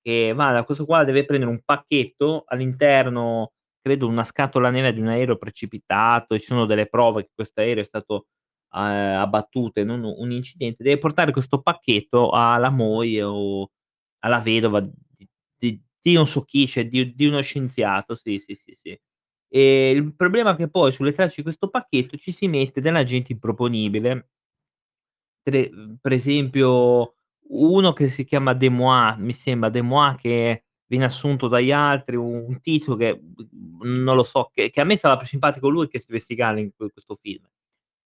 che 0.01 0.33
va 0.35 0.51
da 0.53 0.63
questo 0.65 0.85
qua, 0.85 1.03
deve 1.05 1.25
prendere 1.25 1.51
un 1.51 1.61
pacchetto, 1.65 2.43
all'interno 2.47 3.53
credo 3.81 4.07
una 4.07 4.23
scatola 4.23 4.69
nera 4.69 4.91
di 4.91 4.99
un 5.01 5.07
aereo 5.07 5.37
precipitato 5.37 6.33
e 6.35 6.39
ci 6.39 6.47
sono 6.47 6.65
delle 6.65 6.87
prove 6.87 7.23
che 7.23 7.31
questo 7.35 7.61
aereo 7.61 7.83
è 7.83 7.85
stato, 7.85 8.27
ehm, 8.73 8.81
abbattuto 9.19 9.79
e 9.79 9.83
non 9.83 10.03
un 10.03 10.31
incidente, 10.31 10.83
deve 10.83 10.99
portare 10.99 11.31
questo 11.31 11.61
pacchetto 11.61 12.31
alla 12.31 12.69
moglie 12.69 13.23
o 13.23 13.69
alla 14.19 14.39
vedova 14.39 14.81
di 14.81 15.27
di 15.57 15.81
di 16.01 16.13
non 16.13 16.25
so 16.27 16.43
chi, 16.43 16.67
cioè 16.67 16.87
di 16.87 17.13
di 17.13 17.25
uno 17.27 17.41
scienziato, 17.41 18.15
sì, 18.15 18.37
sì, 18.39 18.55
sì, 18.55 18.73
sì. 18.75 18.97
E 19.51 19.91
il 19.91 20.15
problema 20.15 20.51
è 20.53 20.55
che 20.55 20.69
poi 20.69 20.91
sulle 20.93 21.11
tracce 21.13 21.35
di 21.37 21.43
questo 21.43 21.69
pacchetto 21.69 22.17
ci 22.17 22.31
si 22.31 22.47
mette 22.47 22.81
della 22.81 23.03
gente 23.03 23.33
improponibile 23.33 24.27
tre 25.47 25.69
per 26.01 26.11
esempio 26.13 27.13
uno 27.51 27.93
che 27.93 28.09
si 28.09 28.25
chiama 28.25 28.53
De 28.53 28.69
Moi, 28.69 29.15
mi 29.17 29.33
sembra, 29.33 29.69
De 29.69 29.81
Moi 29.81 30.15
che 30.17 30.65
viene 30.89 31.05
assunto 31.05 31.47
dagli 31.47 31.71
altri, 31.71 32.15
un 32.15 32.59
tizio 32.61 32.95
che, 32.95 33.21
non 33.81 34.15
lo 34.15 34.23
so, 34.23 34.49
che 34.51 34.71
che 34.71 34.81
a 34.81 34.83
me 34.83 34.97
stava 34.97 35.17
più 35.17 35.27
simpatico 35.27 35.69
lui 35.69 35.87
che 35.87 35.99
Steven 35.99 36.19
Seagal 36.19 36.59
in 36.59 36.71
que 36.75 36.91
questo 36.91 37.15
film. 37.21 37.43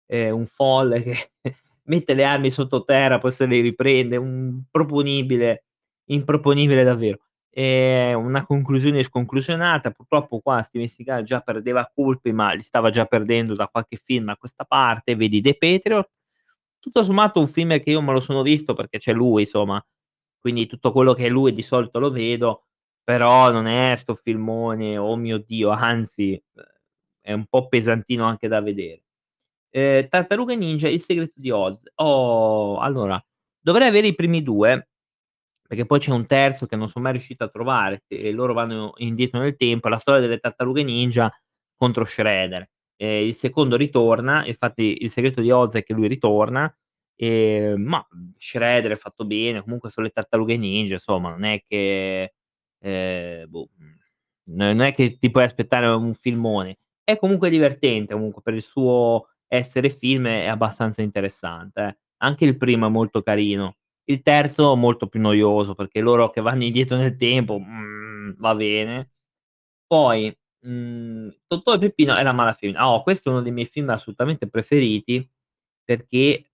È 0.06 0.30
un 0.30 0.46
folle 0.46 1.02
che 1.02 1.32
mette 1.84 2.14
le 2.14 2.26
armi 2.26 2.52
sottoterra, 2.52 3.20
poi 3.20 3.32
se 3.32 3.46
le 3.46 3.62
riprende, 3.62 4.18
un 4.18 4.64
proponibile, 4.70 5.64
improponibile 6.10 6.84
davvero. 6.84 7.20
Ehm, 7.52 8.20
una 8.26 8.46
conclusione 8.46 9.02
sconclusionata, 9.04 9.92
purtroppo 9.92 10.40
qua 10.40 10.62
Steven 10.64 10.88
Seagal 10.90 11.24
già 11.24 11.40
perdeva 11.40 11.90
colpi, 11.94 12.34
ma 12.34 12.52
li 12.52 12.64
stava 12.64 12.90
già 12.90 13.06
perdendo 13.06 13.54
da 13.56 13.68
qualche 13.68 13.96
film 13.96 14.28
a 14.30 14.38
questa 14.38 14.66
parte, 14.66 15.16
vedi 15.16 15.42
The 15.42 15.56
Patriot. 15.58 16.10
Tutto 16.80 17.04
sommato 17.04 17.40
un 17.40 17.48
film 17.48 17.80
che 17.80 17.92
io 17.92 18.02
me 18.02 18.12
lo 18.12 18.20
sono 18.20 18.42
visto 18.42 18.74
perché 18.74 18.98
c'è 19.00 19.14
lui 19.14 19.44
insomma, 19.44 19.84
quindi 20.40 20.68
tutto 20.68 20.92
quello 20.92 21.14
che 21.14 21.26
è 21.28 21.30
lui 21.30 21.54
di 21.54 21.62
solito 21.64 22.00
lo 22.00 22.12
vedo, 22.12 22.66
però 23.04 23.52
non 23.52 23.68
è 23.68 23.96
'sto 23.96 24.16
filmone, 24.16 24.98
oh 24.98 25.16
mio 25.18 25.38
Dio, 25.40 25.70
anzi, 25.72 26.42
uhm, 26.56 26.64
è 27.22 27.34
un 27.34 27.46
po' 27.48 27.68
pesantino 27.70 28.26
anche 28.26 28.48
da 28.50 28.62
vedere. 28.62 29.04
Ehm, 29.72 30.08
Tartarughe 30.10 30.56
Ninja: 30.58 30.90
Il 30.90 31.02
segreto 31.02 31.34
di 31.38 31.52
Oz. 31.52 31.80
Oh, 31.96 32.80
allora, 32.80 33.24
dovrei 33.62 33.88
avere 33.90 34.08
i 34.08 34.16
primi 34.16 34.44
2, 34.44 34.90
perché 35.68 35.86
poi 35.88 36.00
c'è 36.00 36.12
un 36.12 36.26
terzo 36.28 36.66
che 36.68 36.76
non 36.78 36.90
son 36.90 37.04
mai 37.04 37.14
riuscito 37.14 37.44
a 37.46 37.50
trovare, 37.50 38.04
e 38.10 38.32
loro 38.34 38.54
vanno 38.54 38.94
indietro 38.98 39.40
nel 39.42 39.56
tempo, 39.58 39.90
la 39.90 39.98
storia 40.00 40.22
delle 40.22 40.40
tartarughe 40.40 40.84
ninja 40.84 41.32
contro 41.78 42.06
Shredder. 42.06 42.70
Ehm, 42.98 43.28
il 43.28 43.36
secondo 43.36 43.78
ritorna, 43.78 44.46
infatti 44.48 45.04
il 45.04 45.12
segreto 45.12 45.42
di 45.42 45.52
Oz 45.52 45.76
è 45.76 45.84
che 45.84 45.94
lui 45.94 46.08
ritorna, 46.10 46.74
ehm, 47.18 47.82
mah, 47.82 48.08
Shredder 48.38 48.94
è 48.94 48.96
fatto 48.98 49.26
bene, 49.26 49.62
comunque 49.64 49.90
son 49.92 50.04
le 50.06 50.12
tartarughe 50.12 50.58
ninja, 50.58 50.96
insomma, 50.96 51.32
non 51.32 51.44
è 51.46 51.64
che, 51.68 52.34
ehm, 52.84 53.50
boh, 53.50 53.70
mhmm, 53.78 53.98
non 54.56 54.82
è 54.82 54.94
che 54.94 55.18
ti 55.18 55.32
puoi 55.32 55.44
aspettare 55.46 55.88
un 55.88 56.14
filmone. 56.14 56.78
È 57.04 57.18
comunque 57.18 57.50
divertente, 57.50 58.14
comunque 58.14 58.42
per 58.42 58.54
il 58.56 58.62
suo 58.64 59.28
essere 59.48 59.90
film 59.90 60.28
è 60.28 60.48
abbastanza 60.48 61.02
interessante, 61.02 61.82
eh. 61.84 61.98
Anche 62.24 62.46
il 62.46 62.58
primo 62.58 62.88
è 62.88 62.90
molto 62.90 63.22
carino. 63.24 63.78
Il 64.06 64.22
terzo 64.22 64.76
molto 64.76 65.08
più 65.08 65.20
noioso, 65.22 65.76
perché 65.76 66.00
loro 66.02 66.30
che 66.30 66.42
vanno 66.42 66.64
indietro 66.66 66.98
nel 66.98 67.18
tempo, 67.18 67.60
mhmm, 67.60 68.36
va 68.38 68.56
bene. 68.56 69.12
Poi, 69.88 70.36
mhmm, 70.62 71.30
Totò 71.48 71.74
e 71.76 71.80
Peppino 71.80 72.18
e 72.18 72.24
la 72.24 72.34
Mala 72.34 72.54
Femmina. 72.54 72.90
Oh, 72.90 73.04
questo 73.04 73.30
è 73.30 73.34
uno 73.34 73.42
dei 73.44 73.52
miei 73.52 73.68
film 73.68 73.90
assolutamente 73.90 74.48
preferiti, 74.50 75.28
perché 75.84 76.53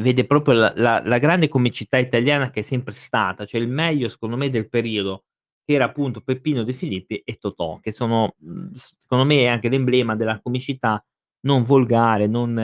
vede 0.00 0.26
proprio 0.26 0.54
la 0.54 0.72
la 0.76 1.02
la 1.04 1.18
grande 1.18 1.48
comicità 1.48 1.98
italiana 1.98 2.50
che 2.50 2.60
è 2.60 2.62
sempre 2.62 2.92
stata, 2.94 3.46
cioè 3.46 3.60
il 3.60 3.68
meglio 3.68 4.08
secondo 4.08 4.36
me 4.36 4.50
del 4.50 4.68
periodo, 4.68 5.24
che 5.64 5.74
era 5.74 5.86
appunto 5.86 6.20
Peppino 6.22 6.64
De 6.64 6.72
Filippi 6.72 7.18
e 7.24 7.36
Totò, 7.36 7.78
che 7.80 7.92
sono, 7.92 8.34
s 8.74 8.96
secondo 9.00 9.24
me 9.24 9.46
anche 9.48 9.68
l'emblema 9.68 10.16
della 10.16 10.40
comicità 10.40 11.02
non 11.46 11.62
volgare, 11.64 12.26
non 12.26 12.58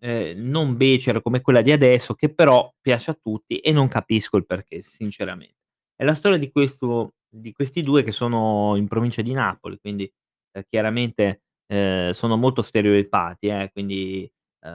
ehm, 0.00 0.38
non 0.50 0.76
becera 0.76 1.20
come 1.22 1.40
quella 1.40 1.62
di 1.62 1.72
adesso, 1.72 2.14
che 2.14 2.32
però 2.34 2.72
piace 2.80 3.10
a 3.12 3.18
tutti 3.20 3.58
e 3.58 3.72
non 3.72 3.88
capisco 3.88 4.36
il 4.36 4.46
perché 4.46 4.80
sinceramente. 4.80 5.56
È 5.96 6.04
la 6.04 6.14
storia 6.14 6.38
di 6.38 6.50
questo 6.50 7.14
di 7.30 7.52
questi 7.52 7.82
2 7.82 8.02
che 8.04 8.12
sono 8.12 8.74
in 8.76 8.88
provincia 8.88 9.20
di 9.22 9.32
Napoli, 9.32 9.78
quindi, 9.80 10.10
ehm, 10.52 10.62
chiaramente, 10.70 11.42
ehm, 11.66 12.12
sono 12.12 12.36
molto 12.38 12.62
stereotipati, 12.62 13.48
eh, 13.48 13.70
quindi, 13.72 14.30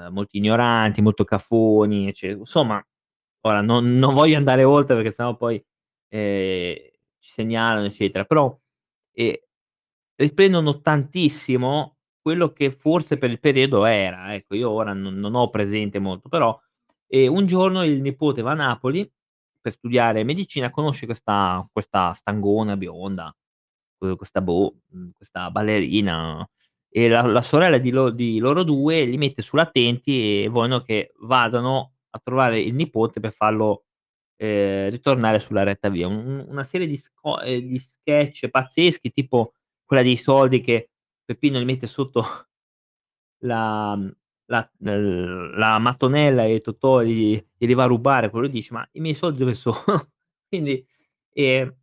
ehm, 0.07 0.13
molto 0.13 0.38
ignoranti, 0.38 1.01
molto 1.01 1.23
cafoni, 1.25 2.09
ecce 2.09 2.29
insomma, 2.31 2.83
ora 3.41 3.62
non 3.62 3.97
non 3.97 4.13
voglio 4.15 4.38
andare 4.38 4.63
oltre 4.65 4.95
perché 4.95 5.12
se 5.12 5.23
no 5.23 5.35
poi, 5.38 5.63
ehm, 6.09 6.75
ci 7.19 7.31
segnalano 7.31 7.85
eccetera, 7.88 8.25
però, 8.25 8.57
ehm, 9.13 9.35
riprendono 10.17 10.81
tantissimo 10.81 11.97
quello 12.21 12.53
che 12.53 12.71
forse 12.71 13.17
per 13.17 13.31
il 13.31 13.39
periodo 13.41 13.85
era, 13.85 14.33
ecco. 14.35 14.55
Io 14.55 14.69
ora 14.71 14.93
non 14.93 15.15
non 15.15 15.35
ho 15.35 15.50
presente 15.51 16.00
molto, 16.00 16.29
però, 16.29 16.57
un 17.09 17.45
giorno 17.47 17.83
il 17.85 18.01
nipote 18.01 18.41
va 18.43 18.51
a 18.53 18.55
Napoli 18.55 19.09
per 19.62 19.71
studiare 19.73 20.23
medicina, 20.25 20.69
conosce 20.71 21.05
questa 21.07 21.67
questa 21.71 22.13
stangona 22.13 22.77
bionda, 22.77 23.35
questa 24.17 24.41
boh, 24.41 24.75
questa 25.15 25.51
ballerina 25.51 26.47
e 26.95 27.09
la 27.09 27.23
la 27.23 27.41
sorella 27.41 27.79
di 27.79 27.89
lo 27.91 28.12
di 28.12 28.38
loro 28.39 28.63
2 28.63 29.05
li 29.05 29.17
mette 29.17 29.41
sull'attenti 29.41 30.43
e 30.43 30.47
vogliono 30.50 30.81
che 30.83 31.12
vadano 31.21 31.93
a 32.12 32.19
trovare 32.23 32.59
il 32.62 32.75
nipote 32.75 33.19
per 33.19 33.31
farlo, 33.33 33.85
ehm, 34.38 34.89
ritornare 34.91 35.39
sulla 35.39 35.63
retta 35.63 35.89
via. 35.89 36.07
Un 36.07 36.15
un 36.27 36.45
una 36.50 36.63
serie 36.63 36.88
di 36.88 36.97
sco 36.97 37.41
ehm, 37.41 37.59
di 37.62 37.79
sketch 37.79 38.50
pazzeschi, 38.50 39.12
tipo 39.12 39.53
quella 39.85 40.03
dei 40.03 40.17
soldi 40.17 40.62
che 40.62 40.89
Peppino 41.25 41.59
gli 41.59 41.65
mette 41.65 41.88
sotto 41.88 42.23
la 43.43 43.97
la 44.47 44.69
la 44.81 45.79
mattonella 45.79 46.45
e 46.45 46.62
Totò 46.62 47.01
gli 47.03 47.43
glieli 47.57 47.73
va 47.75 47.83
a 47.85 47.88
rubare, 47.88 48.29
quello 48.29 48.47
dice: 48.47 48.73
"Ma 48.73 48.88
i 48.93 49.00
miei 49.01 49.15
soldi 49.15 49.39
dove 49.39 49.53
sono?" 49.55 49.77
Quindi, 50.50 50.85
ehm 51.33 51.73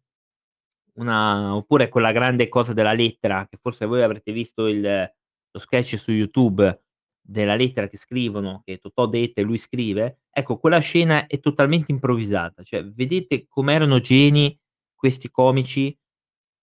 una 0.94 1.54
oppure 1.54 1.88
quella 1.88 2.12
grande 2.12 2.48
cosa 2.48 2.72
della 2.72 2.92
lettera, 2.92 3.46
che 3.48 3.58
forse 3.60 3.86
voi 3.86 4.02
avrete 4.02 4.32
visto 4.32 4.66
il 4.66 5.12
lo 5.52 5.58
sketch 5.58 5.98
su 5.98 6.12
YouTube 6.12 6.82
della 7.20 7.56
lettera 7.56 7.88
che 7.88 7.96
scrivono, 7.96 8.62
che 8.64 8.78
Totò 8.78 9.06
detta 9.06 9.40
e 9.40 9.44
lui 9.44 9.58
scrive, 9.58 10.20
ecco 10.30 10.58
quella 10.58 10.78
scena 10.78 11.26
è 11.26 11.40
totalmente 11.40 11.92
improvvisata, 11.92 12.62
cioè 12.62 12.84
vedete 12.84 13.46
com'erano 13.48 14.00
geni 14.00 14.58
questi 14.94 15.30
comici, 15.30 15.96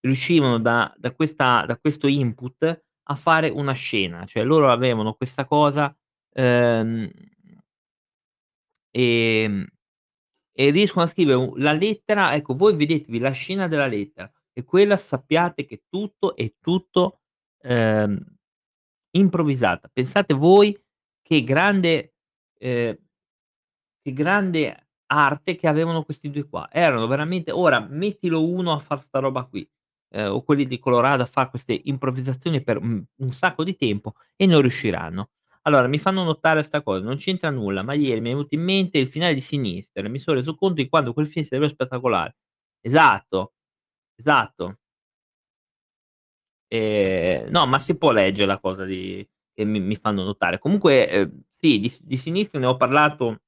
riuscivano 0.01 0.59
da 0.59 0.93
da 0.97 1.11
questa 1.13 1.65
da 1.65 1.77
questo 1.77 2.07
input 2.07 2.83
a 3.09 3.15
fare 3.15 3.49
una 3.49 3.73
scena, 3.73 4.25
cioè 4.25 4.43
loro 4.43 4.71
avevano 4.71 5.13
questa 5.13 5.45
cosa, 5.45 5.95
ehm 6.33 7.09
ehm, 8.97 9.65
e 10.59 10.71
riescono 10.71 11.05
a 11.05 11.07
scrivere 11.07 11.51
la 11.57 11.71
lettera 11.73 12.33
ecco, 12.33 12.55
voi 12.55 12.75
vedetevi 12.75 13.19
la 13.19 13.29
scena 13.31 13.67
della 13.67 13.85
lettera 13.87 14.31
e 14.53 14.63
quella 14.63 14.97
sappiate 14.97 15.65
che 15.65 15.83
tutto 15.87 16.35
è 16.35 16.51
tutto, 16.59 17.19
ehm, 17.61 18.17
improvvisata. 19.11 19.89
Pensate 19.93 20.33
voi 20.35 20.77
che 21.23 21.43
grande 21.43 22.13
ehm 22.59 22.97
che 24.05 24.13
grande 24.13 24.87
arte 25.07 25.55
che 25.55 25.67
avevano 25.67 26.03
questi 26.03 26.29
2 26.29 26.47
qua. 26.47 26.69
Erano 26.71 27.07
veramente 27.07 27.51
ora 27.51 27.79
mettilo 27.89 28.45
uno 28.47 28.71
a 28.73 28.79
far 28.79 29.01
'sta 29.01 29.19
roba 29.19 29.43
qui, 29.45 29.67
ehm, 30.11 30.31
o 30.33 30.43
quelli 30.43 30.65
di 30.65 30.79
Colorado 30.79 31.23
a 31.23 31.25
far 31.25 31.49
queste 31.49 31.79
improvvisazioni 31.85 32.61
per, 32.63 32.81
mhmm, 32.81 33.03
un 33.17 33.31
sacco 33.31 33.63
di 33.63 33.75
tempo 33.75 34.13
e 34.35 34.45
non 34.45 34.61
riusciranno. 34.61 35.29
Allora 35.67 35.87
mi 35.87 35.97
fanno 35.99 36.23
notare 36.23 36.63
'sta 36.63 36.81
cosa, 36.81 37.03
non 37.03 37.17
c'entra 37.17 37.49
nulla, 37.49 37.83
ma 37.83 37.93
ieri 37.93 38.21
mi 38.21 38.29
è 38.29 38.33
venuto 38.33 38.55
in 38.55 38.61
mente 38.63 38.97
il 38.99 39.07
finale 39.09 39.33
di 39.33 39.41
Sinister 39.41 40.05
e 40.05 40.09
mi 40.09 40.17
son 40.17 40.35
reso 40.35 40.55
conto 40.55 40.75
di 40.81 40.87
quanto 40.87 41.11
quel 41.11 41.27
film 41.27 41.45
sia 41.45 41.57
davvero 41.57 41.73
spettacolare. 41.75 42.37
Esatto, 42.81 43.53
esatto. 44.15 44.77
Ehm, 46.71 47.49
no, 47.49 47.65
ma 47.65 47.79
si 47.79 47.95
può 47.97 48.11
leggere 48.11 48.45
la 48.45 48.59
cosa 48.59 48.83
di 48.85 49.25
che 49.53 49.63
mi 49.65 49.79
mi 49.79 49.95
fanno 49.95 50.23
notare. 50.23 50.59
Comunque, 50.59 51.09
ehm, 51.09 51.41
sì, 51.49 51.79
di 51.79 51.91
di 52.01 52.17
Sinister 52.17 52.59
ne 52.59 52.67
ho 52.67 52.75
parlato 52.77 53.41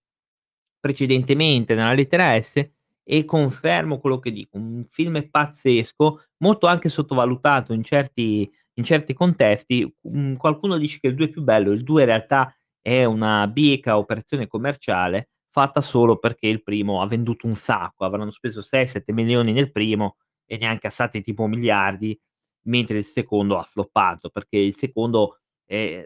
precedentemente 0.79 1.75
nella 1.75 1.93
lettera 1.93 2.39
S 2.41 2.67
e 3.03 3.25
confermo 3.25 3.99
quello 3.99 4.19
che 4.19 4.31
dico. 4.31 4.57
Un 4.57 4.85
film 4.89 5.29
pazzesco, 5.29 6.23
molto 6.39 6.67
anche 6.67 6.89
sottovalutato 6.89 7.73
in 7.73 7.83
certi 7.83 8.51
in 8.79 8.83
certi 8.85 9.13
contesti. 9.13 9.93
Qualcuno 10.37 10.77
dice 10.77 10.99
che 10.99 11.07
il 11.07 11.15
2 11.15 11.25
è 11.27 11.29
più 11.29 11.41
bello, 11.43 11.71
il 11.71 11.83
2 11.83 12.01
in 12.01 12.07
realtà 12.07 12.53
è 12.81 13.03
una 13.03 13.47
bieca 13.47 13.97
operazione 13.97 14.47
commerciale 14.47 15.29
fatta 15.51 15.81
solo 15.81 16.17
perché 16.17 16.47
il 16.47 16.63
primo 16.63 17.01
ha 17.01 17.07
venduto 17.07 17.47
un 17.47 17.55
sacco, 17.55 18.05
avranno 18.05 18.31
speso 18.31 18.61
6, 18.61 18.87
7 18.87 19.11
milioni 19.13 19.51
nel 19.51 19.71
primo 19.71 20.17
e 20.45 20.57
ne 20.57 20.67
ha 20.67 20.71
incassati 20.71 21.21
tipo 21.21 21.47
miliardi, 21.47 22.17
mentre 22.67 22.97
il 22.99 23.03
secondo 23.05 23.57
ha 23.57 23.63
floppato, 23.63 24.29
perché 24.29 24.57
il 24.57 24.75
secondo, 24.75 25.39
ehm, 25.65 26.05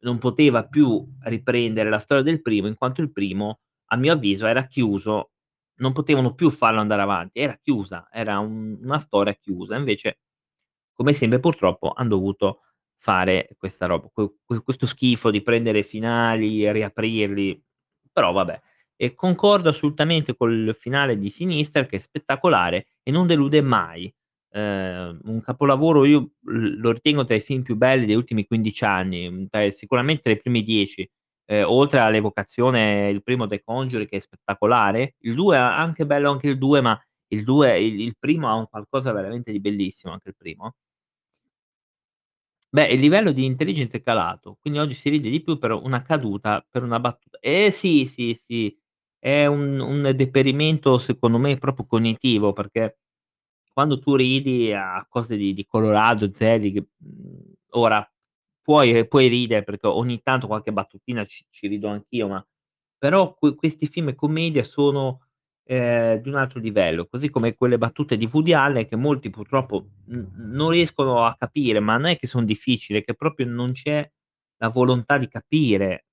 non 0.00 0.18
poteva 0.18 0.66
più 0.66 1.04
riprendere 1.22 1.90
la 1.90 1.98
storia 1.98 2.22
del 2.22 2.42
primo, 2.42 2.66
in 2.68 2.74
quanto 2.76 3.00
il 3.00 3.12
primo, 3.12 3.60
a 3.86 3.96
mio 3.96 4.12
avviso, 4.12 4.46
era 4.46 4.66
chiuso, 4.66 5.30
non 5.78 5.92
potevano 5.92 6.34
più 6.34 6.50
farlo 6.50 6.80
andare 6.80 7.02
avanti, 7.02 7.38
era 7.40 7.58
chiusa, 7.62 8.08
era 8.10 8.38
un 8.38 8.78
una 8.82 8.98
storia 8.98 9.34
chiusa. 9.34 9.76
Invece, 9.76 10.18
come 10.96 11.12
sempre 11.14 11.40
purtroppo 11.40 11.92
han 11.94 12.08
dovuto 12.08 12.62
fare 12.98 13.50
questa 13.58 13.86
roba, 13.86 14.08
que 14.12 14.34
que 14.44 14.62
questo 14.62 14.86
schifo 14.86 15.30
di 15.30 15.42
prendere 15.42 15.82
finali 15.84 16.64
e 16.66 16.72
riaprirli, 16.72 17.62
però 18.12 18.32
vabbè. 18.32 18.60
E 18.98 19.14
concordo 19.14 19.68
assolutamente 19.68 20.34
col 20.36 20.74
finale 20.78 21.18
di 21.18 21.28
Sinister 21.30 21.86
che 21.86 21.96
è 21.96 21.98
spettacolare 22.00 22.86
e 23.02 23.10
non 23.12 23.26
delude 23.26 23.60
mai. 23.62 24.12
Ehm, 24.52 25.20
un 25.24 25.40
capolavoro 25.42 26.04
io 26.06 26.30
lo 26.44 26.92
ritengo 26.92 27.24
tra 27.24 27.34
i 27.34 27.40
film 27.40 27.62
più 27.62 27.76
belli 27.76 28.06
degli 28.06 28.14
ultimi 28.16 28.46
15 28.46 28.84
anni, 28.84 29.28
mhmm, 29.30 29.46
tra 29.48 29.70
sicuramente 29.70 30.22
tra 30.22 30.32
i 30.32 30.38
primi 30.38 30.62
10, 30.64 31.08
ehm, 31.46 31.66
oltre 31.68 31.98
all'evocazione 32.00 33.08
il 33.10 33.22
primo 33.22 33.46
The 33.46 33.62
Conjuring 33.62 34.08
che 34.08 34.16
è 34.16 34.20
spettacolare, 34.20 35.16
il 35.20 35.34
2 35.34 35.58
a 35.58 35.76
anche 35.78 36.06
bello 36.06 36.30
anche 36.30 36.48
il 36.48 36.58
2, 36.58 36.80
ma 36.80 36.98
il 37.28 37.44
2 37.44 37.78
il 37.80 38.00
il 38.00 38.16
primo 38.18 38.48
ha 38.48 38.54
un 38.54 38.66
qualcosa 38.68 39.12
veramente 39.12 39.52
di 39.52 39.60
bellissimo, 39.60 40.12
anche 40.12 40.28
il 40.30 40.36
primo. 40.36 40.72
Beh, 42.72 42.86
il 42.88 43.00
livello 43.00 43.30
di 43.32 43.44
intelligenza 43.44 43.96
è 43.96 44.02
calato, 44.02 44.58
quindi 44.60 44.78
oggi 44.80 44.94
si 44.94 45.08
ride 45.08 45.30
di 45.30 45.40
più 45.40 45.56
per 45.58 45.70
una 45.72 46.02
caduta, 46.02 46.64
per 46.68 46.82
una 46.82 46.98
battuta. 46.98 47.38
Eh 47.40 47.70
sì, 47.70 48.06
sì, 48.06 48.38
sì, 48.44 48.76
è 49.18 49.46
un 49.46 49.78
un 49.80 50.12
deperimento 50.14 50.98
secondo 50.98 51.38
me 51.38 51.56
proprio 51.58 51.86
cognitivo, 51.86 52.52
perché 52.52 52.98
quando 53.72 53.98
tu 54.00 54.16
ridi 54.16 54.72
a 54.72 55.06
cose 55.08 55.36
di 55.36 55.54
di 55.54 55.64
Colorado, 55.66 56.32
Zelig, 56.32 56.84
mhmm, 56.98 57.52
ora 57.70 58.06
puoi 58.62 59.06
puoi 59.06 59.28
ridere 59.28 59.62
perché 59.64 59.86
ogni 59.86 60.20
tanto 60.22 60.46
qualche 60.48 60.72
battutina 60.72 61.24
ci 61.24 61.46
ci 61.50 61.68
rido 61.68 61.88
anch'io, 61.88 62.26
ma 62.28 62.44
però 62.98 63.34
que 63.34 63.54
questi 63.54 63.86
film 63.86 64.14
commedia 64.16 64.64
sono, 64.64 65.25
ehm, 65.66 66.20
di 66.20 66.28
un 66.28 66.36
altro 66.36 66.60
livello, 66.60 67.06
così 67.06 67.30
come 67.30 67.54
quelle 67.54 67.78
battute 67.78 68.16
di 68.16 68.28
Woody 68.32 68.52
Allen 68.52 68.86
che 68.86 68.96
molti 68.96 69.30
purtroppo 69.30 69.88
n 70.08 70.26
non 70.36 70.70
riescono 70.70 71.24
a 71.24 71.34
capire, 71.38 71.80
ma 71.80 71.96
non 71.96 72.06
è 72.06 72.16
che 72.18 72.26
son 72.26 72.44
difficili, 72.44 73.00
è 73.00 73.04
che 73.04 73.14
proprio 73.14 73.46
non 73.46 73.72
c'è 73.72 74.08
la 74.58 74.68
volontà 74.68 75.18
di 75.18 75.28
capire 75.28 76.06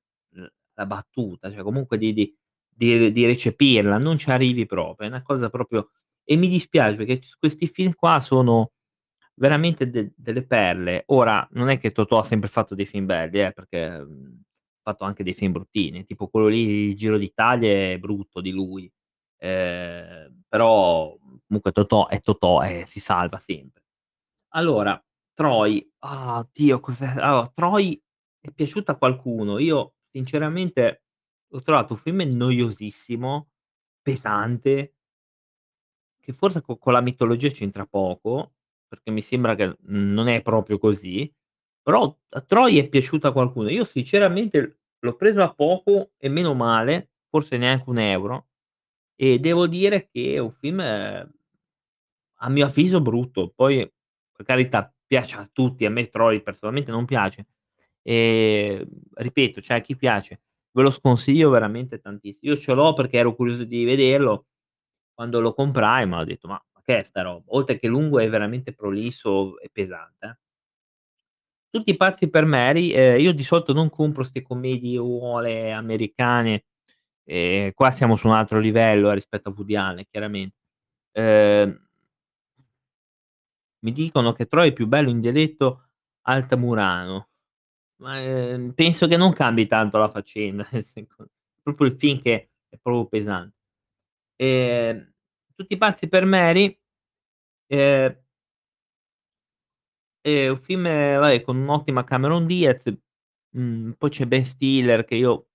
la 0.75 0.85
battuta, 0.85 1.51
cioè 1.51 1.63
comunque 1.63 1.97
di 1.97 2.13
di 2.13 2.35
di 2.75 3.11
di 3.11 3.25
recepirla, 3.25 3.97
non 3.99 4.17
ci 4.17 4.31
arrivi 4.31 4.65
proprio, 4.65 5.07
è 5.07 5.09
una 5.11 5.21
cosa 5.21 5.49
proprio 5.49 5.91
e 6.23 6.35
mi 6.37 6.47
dispiace 6.49 6.95
perché 6.97 7.19
questi 7.39 7.67
film 7.67 7.93
qua 7.93 8.19
sono 8.19 8.71
veramente 9.35 9.89
de 9.89 10.11
delle 10.15 10.45
perle. 10.45 11.03
Ora, 11.07 11.47
non 11.51 11.69
è 11.69 11.77
che 11.79 11.91
Totò 11.91 12.19
ha 12.19 12.23
sempre 12.23 12.49
fatto 12.49 12.75
dei 12.75 12.85
film 12.85 13.05
belli 13.05 13.41
eh, 13.41 13.51
perché, 13.53 13.89
mhmm, 14.03 14.41
ha 14.83 14.91
fatto 14.91 15.03
anche 15.05 15.23
dei 15.23 15.33
film 15.33 15.51
bruttini, 15.53 16.05
tipo 16.05 16.27
quello 16.27 16.47
lì, 16.47 16.89
Il 16.89 16.95
Giro 16.97 17.17
d'Italia 17.17 17.91
è 17.91 17.97
brutto 17.99 18.41
di 18.41 18.51
lui, 18.51 18.91
ehm, 19.43 20.43
però 20.47 21.15
comunque 21.47 21.71
Totò 21.73 22.07
è 22.07 22.21
Totò 22.21 22.61
e 22.63 22.85
si 22.85 22.99
salva 22.99 23.37
sempre. 23.39 23.83
Allora, 24.55 25.01
Troy, 25.33 25.87
ah 25.99 26.47
Dio 26.53 26.79
cos'è 26.81 27.07
allora 27.17 27.47
Troy 27.53 28.01
è 28.41 28.51
piaciuto 28.51 28.91
a 28.91 28.97
qualcuno, 28.97 29.59
io 29.59 29.95
sinceramente 30.11 31.03
l'ho 31.49 31.61
trovato 31.61 31.93
un 31.93 31.99
film 31.99 32.21
noiosissimo, 32.23 33.49
pesante 34.01 34.91
che 36.25 36.31
forse 36.31 36.61
co 36.61 36.77
con 36.77 36.93
la 36.93 37.01
mitologia 37.01 37.49
c'entra 37.49 37.85
poco, 37.85 38.53
perché 38.87 39.11
mi 39.11 39.19
sembra 39.21 39.55
che, 39.55 39.75
non 39.87 40.29
è 40.29 40.41
proprio 40.41 40.77
così, 40.79 41.29
però 41.81 42.17
a 42.29 42.39
Troy 42.41 42.77
è 42.79 42.87
piaciuto 42.87 43.27
a 43.27 43.33
qualcuno. 43.33 43.69
Io 43.69 43.83
sinceramente 43.83 44.79
l'ho 44.99 45.15
preso 45.17 45.41
a 45.41 45.53
poco 45.53 46.11
e 46.17 46.29
meno 46.29 46.53
male, 46.53 47.11
forse 47.29 47.57
neanche 47.57 47.89
1 47.89 47.97
€ 47.97 48.45
e 49.15 49.39
devo 49.39 49.67
dire 49.67 50.09
che 50.11 50.33
è 50.35 50.37
un 50.39 50.51
film 50.51 50.79
a 50.81 52.49
mio 52.49 52.65
avviso 52.65 53.01
brutto. 53.01 53.51
Poi, 53.55 53.89
per 54.31 54.45
carità, 54.45 54.91
piace 55.05 55.35
a 55.37 55.49
tutti, 55.51 55.85
a 55.85 55.89
me 55.89 56.09
Troy 56.09 56.41
personalmente 56.41 56.91
non 56.91 57.05
piace. 57.05 57.47
Ehm, 58.03 58.85
ripeto, 59.15 59.61
cioè 59.61 59.77
a 59.77 59.81
chi 59.81 59.95
piace, 59.95 60.41
ve 60.71 60.81
lo 60.81 60.89
sconsiglio 60.91 61.49
veramente 61.49 61.99
tantiss 62.01 62.39
io 62.41 62.57
ce 62.57 62.73
l'ho 62.73 62.93
perché 62.93 63.17
ero 63.17 63.33
curioso 63.35 63.63
di 63.63 63.85
vederlo, 63.85 64.47
quando 65.13 65.39
lo 65.41 65.53
comprai, 65.53 66.05
ma 66.07 66.19
ho 66.19 66.23
detto: 66.25 66.47
"Ma 66.47 66.61
ma 66.73 66.81
che 66.83 66.99
è 66.99 67.03
sta 67.03 67.21
roba?" 67.21 67.43
Oltre 67.55 67.79
che 67.79 67.87
lungo 67.87 68.19
è 68.19 68.29
veramente 68.29 68.73
prolisso 68.73 69.59
e 69.59 69.69
pesante, 69.71 70.25
eh. 70.27 70.37
Tutti 71.75 71.97
pazzi 71.97 72.29
per 72.29 72.45
Mary, 72.45 72.91
ehm, 72.91 73.19
io 73.19 73.33
di 73.33 73.41
solito 73.41 73.73
non 73.73 73.89
compro 73.89 74.23
'ste 74.23 74.43
commediuole 74.43 75.71
americane, 75.71 76.65
ehm, 77.25 77.71
qua 77.73 77.91
siamo 77.91 78.15
su 78.15 78.27
un 78.27 78.33
altro 78.33 78.59
livello 78.59 79.11
eh, 79.11 79.15
rispetto 79.15 79.49
a 79.49 79.53
Woody 79.55 79.75
Allen 79.75 80.05
chiaramen 80.09 80.51
ehm 81.13 81.81
mi 83.83 83.91
dicono 83.91 84.31
che 84.33 84.47
Troy 84.47 84.69
è 84.69 84.73
più 84.73 84.87
bello 84.87 85.09
in 85.09 85.19
dialetto 85.19 85.89
altamurano, 86.21 87.29
ma, 88.01 88.21
ehm, 88.21 88.73
penso 88.73 89.07
che 89.07 89.17
non 89.17 89.33
cambi 89.33 89.67
tanto 89.67 89.97
la 89.97 90.09
faccenda, 90.09 90.67
proprio 91.63 91.87
il 91.87 91.97
film 91.97 92.21
che 92.21 92.51
è 92.69 92.77
proprio 92.81 93.07
pesan 93.07 93.51
ehm, 94.37 95.13
Tutti 95.55 95.77
pazzi 95.77 96.09
per 96.09 96.25
Mary 96.25 96.77
ehm 97.67 98.17
è 100.25 100.47
un 100.47 100.59
film, 100.61 100.83
vabbè, 100.83 101.41
con 101.41 101.57
un'ottima 101.57 102.03
Cameron 102.05 102.45
Diaz, 102.45 102.91
mhmm, 103.55 103.91
poi 103.97 104.09
c'è 104.09 104.25
Ben 104.25 104.45
Stiller 104.45 105.03
che 105.05 105.15
io 105.15 105.47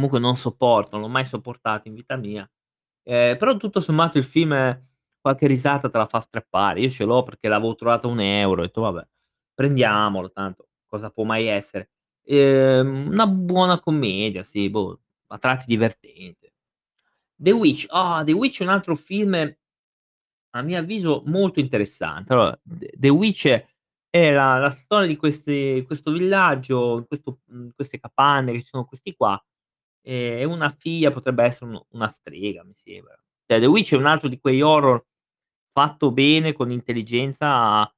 comunque 0.00 0.18
non 0.20 0.36
sopporto, 0.36 0.90
non 0.92 1.02
l'ho 1.02 1.08
mai 1.08 1.24
sopportato 1.26 1.88
in 1.88 1.94
vita 1.94 2.16
mia. 2.16 2.48
Ehm, 3.04 3.36
però 3.38 3.56
tutto 3.56 3.80
sommato 3.80 4.18
il 4.18 4.24
film 4.24 4.54
qualche 5.20 5.46
risata 5.46 5.90
te 5.90 5.98
la 5.98 6.06
fa 6.06 6.20
strappare. 6.20 6.80
Io 6.80 6.90
ce 6.90 7.04
l'ho 7.04 7.22
perché 7.24 7.48
l'avevo 7.48 7.74
trovato 7.74 8.08
a 8.08 8.10
1 8.12 8.18
€, 8.20 8.62
ho 8.62 8.66
detto: 8.66 8.80
"Vabbè, 8.82 9.06
prendiamolo, 9.54 10.30
tanto 10.32 10.68
cosa 10.86 11.10
può 11.10 11.24
mai 11.24 11.46
essere?" 11.46 11.90
Ehm, 12.24 13.08
una 13.12 13.26
buona 13.26 13.80
commedia, 13.80 14.42
sì, 14.44 14.70
boh, 14.70 15.00
a 15.28 15.38
tratti 15.38 15.64
divertente. 15.66 16.52
The 17.36 17.52
Witch, 17.52 17.86
ah, 17.90 18.22
The 18.24 18.32
Witch 18.32 18.60
è 18.60 18.64
un 18.64 18.70
altro 18.70 18.96
film, 18.96 19.34
a 20.54 20.62
mio 20.62 20.78
avviso 20.78 21.22
molto 21.26 21.60
interessante. 21.60 22.32
Allora, 22.32 22.58
The 22.64 23.08
Witch 23.10 23.46
è 24.10 24.32
la 24.32 24.58
la 24.58 24.70
storia 24.70 25.06
di 25.08 25.16
queste 25.16 25.84
questo 25.86 26.12
villaggio, 26.12 27.04
questo 27.08 27.40
queste 27.76 28.00
capanne 28.00 28.52
che 28.52 28.60
ci 28.62 28.68
sono 28.68 28.84
questi 28.86 29.14
qua, 29.16 29.40
e 30.02 30.44
una 30.44 30.70
figlia 30.70 31.10
potrebbe 31.12 31.44
essere 31.44 31.66
un 31.66 31.80
una 31.90 32.10
strega, 32.10 32.64
mi 32.64 32.74
sembra. 32.74 33.14
Cioè 33.46 33.60
The 33.60 33.66
Witch 33.66 33.92
è 33.94 33.96
un 33.96 34.06
altro 34.06 34.28
di 34.28 34.38
quegli 34.40 34.60
horror 34.62 35.04
fatto 35.72 36.12
bene, 36.12 36.52
con 36.54 36.70
intelligenza, 36.72 37.92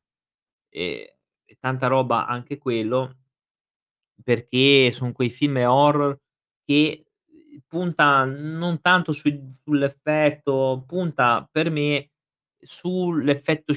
e 0.71 1.17
e 1.47 1.57
tanta 1.61 1.87
roba 1.89 2.27
anche 2.27 2.59
quello 2.59 3.15
perché 4.27 4.91
son 4.93 5.13
quei 5.13 5.31
film 5.31 5.57
horror 5.57 6.19
che, 6.65 7.05
punta 7.67 8.25
non 8.25 8.81
tanto 8.81 9.13
sui 9.13 9.39
sull'effetto, 9.65 10.85
punta 10.87 11.47
per 11.51 11.71
me 11.71 12.11
sull'effetto 12.61 13.75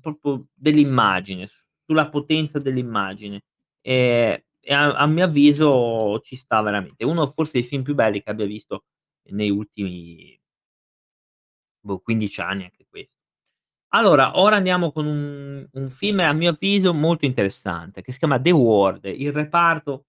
proprio 0.00 0.46
dell'immagine, 0.54 1.48
sulla 1.84 2.08
potenza 2.08 2.58
dell'immagine. 2.58 3.42
Ehm, 3.82 4.40
e 4.70 4.74
a 4.74 4.94
a 4.94 5.06
mio 5.06 5.24
avviso 5.24 6.20
ci 6.20 6.36
sta 6.36 6.60
veramente. 6.62 7.04
Uno 7.04 7.26
forse 7.28 7.52
dei 7.54 7.62
film 7.64 7.82
più 7.82 7.94
belli 7.94 8.22
che 8.22 8.30
abbia 8.30 8.46
visto 8.46 8.84
negli 9.30 9.50
ultimi 9.50 10.38
boh, 11.84 11.98
15 12.00 12.40
anni 12.40 12.64
anche 12.64 12.86
ques 12.90 13.08
allora, 13.94 14.38
ora 14.40 14.56
andiamo 14.56 14.92
con 14.92 15.06
un 15.06 15.66
un 15.72 15.90
film 15.90 16.20
a 16.20 16.32
mio 16.32 16.50
avviso 16.50 16.94
molto 16.94 17.26
interessante, 17.26 18.02
che 18.02 18.12
si 18.12 18.18
chiama 18.18 18.40
The 18.40 18.50
Ward, 18.52 19.04
Il 19.06 19.32
reparto, 19.32 20.06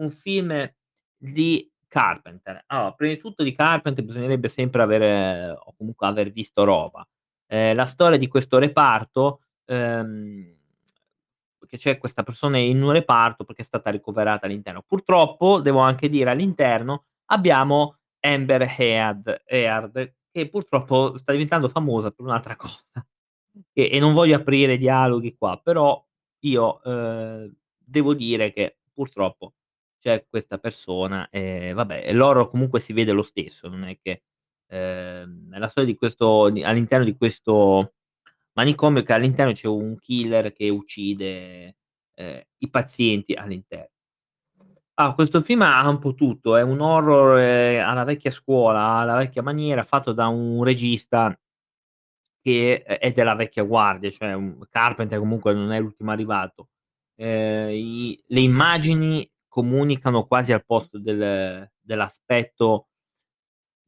un 0.00 0.10
film 0.10 0.70
di 1.16 1.70
Carpenter. 1.88 2.64
Allora, 2.68 2.92
prima 2.94 3.14
di 3.14 3.20
tutto 3.20 3.42
di 3.44 3.54
Carpenter 3.54 4.04
bisognerebbe 4.04 4.48
sempre 4.48 4.82
avere 4.82 5.50
o 5.50 5.74
comunque 5.76 6.06
aver 6.08 6.32
visto 6.32 6.64
roba. 6.64 7.06
Ehm, 7.48 7.76
la 7.76 7.86
storia 7.86 8.18
di 8.18 8.28
questo 8.28 8.58
reparto, 8.58 9.42
ehm, 9.66 10.56
che 11.70 11.78
c'è 11.78 11.98
questa 11.98 12.24
persona 12.24 12.58
in 12.58 12.82
un 12.82 12.92
reparto 12.92 13.44
perché 13.44 13.62
è 13.62 13.64
stata 13.64 13.90
ricoverata 13.90 14.46
all'interno. 14.46 14.82
Purtroppo, 14.86 15.60
devo 15.60 15.78
anche 15.80 16.08
dire, 16.10 16.30
all'interno 16.30 17.04
abbiamo 17.26 17.98
Amber 18.20 18.62
Heard 18.76 19.42
Heard, 19.46 20.14
che 20.32 20.48
purtroppo 20.50 21.16
sta 21.16 21.32
diventando 21.32 21.68
famosa 21.68 22.10
per 22.10 22.26
un'altra 22.26 22.56
cosa. 22.58 22.84
E 23.72 23.88
e 23.92 23.98
non 23.98 24.12
voglio 24.14 24.36
aprire 24.36 24.76
dialoghi 24.78 25.34
qua, 25.36 25.58
però 25.62 26.04
io, 26.44 26.80
uhm, 26.84 27.52
devo 27.78 28.14
dire 28.14 28.52
che 28.52 28.78
purtroppo 28.92 29.54
c'è 30.00 30.26
questa 30.28 30.58
persona 30.58 31.28
e 31.30 31.72
vabbè, 31.74 32.12
l'horror 32.12 32.48
comunque 32.50 32.80
si 32.80 32.92
vede 32.92 33.12
lo 33.12 33.22
stesso, 33.22 33.68
non 33.68 33.84
è 33.84 33.98
che 34.00 34.22
è 34.66 35.24
la 35.58 35.68
storia 35.68 35.90
di 35.90 35.96
questo 35.98 36.44
all'interno 36.44 37.04
di 37.04 37.16
questo 37.16 37.94
manicomio 38.54 39.02
che 39.02 39.12
all'interno 39.12 39.52
c'è 39.52 39.68
un 39.68 39.96
killer 39.98 40.52
che 40.52 40.68
uccide, 40.68 41.76
ehm, 42.14 42.42
i 42.58 42.68
pazienti 42.70 43.34
all'inter 43.34 43.88
Ah, 44.98 45.14
questo 45.14 45.40
film 45.40 45.62
ha 45.62 45.88
un 45.88 45.98
po' 45.98 46.14
tutto, 46.14 46.56
è 46.56 46.62
un 46.62 46.80
horror, 46.80 47.38
ehm, 47.38 47.88
alla 47.88 48.04
vecchia 48.04 48.30
scuola, 48.30 48.80
alla 48.98 49.16
vecchia 49.16 49.42
maniera, 49.42 49.82
fatto 49.82 50.12
da 50.12 50.26
un 50.28 50.62
regista 50.62 51.34
che 52.46 52.82
è 52.82 52.98
è 52.98 53.12
della 53.12 53.34
vecchia 53.34 53.62
guardia, 53.64 54.10
cioè 54.10 54.34
Carpenter 54.70 55.18
comunque 55.18 55.52
non 55.52 55.72
è 55.72 55.78
l'ultimo 55.80 56.10
arrivato. 56.10 56.68
Ehm, 57.16 57.70
i 57.70 58.18
le 58.28 58.40
immagini 58.40 59.30
comunicano 59.46 60.24
quasi 60.26 60.52
al 60.52 60.64
posto 60.64 60.98
del 60.98 61.68
dell'aspetto 61.80 62.88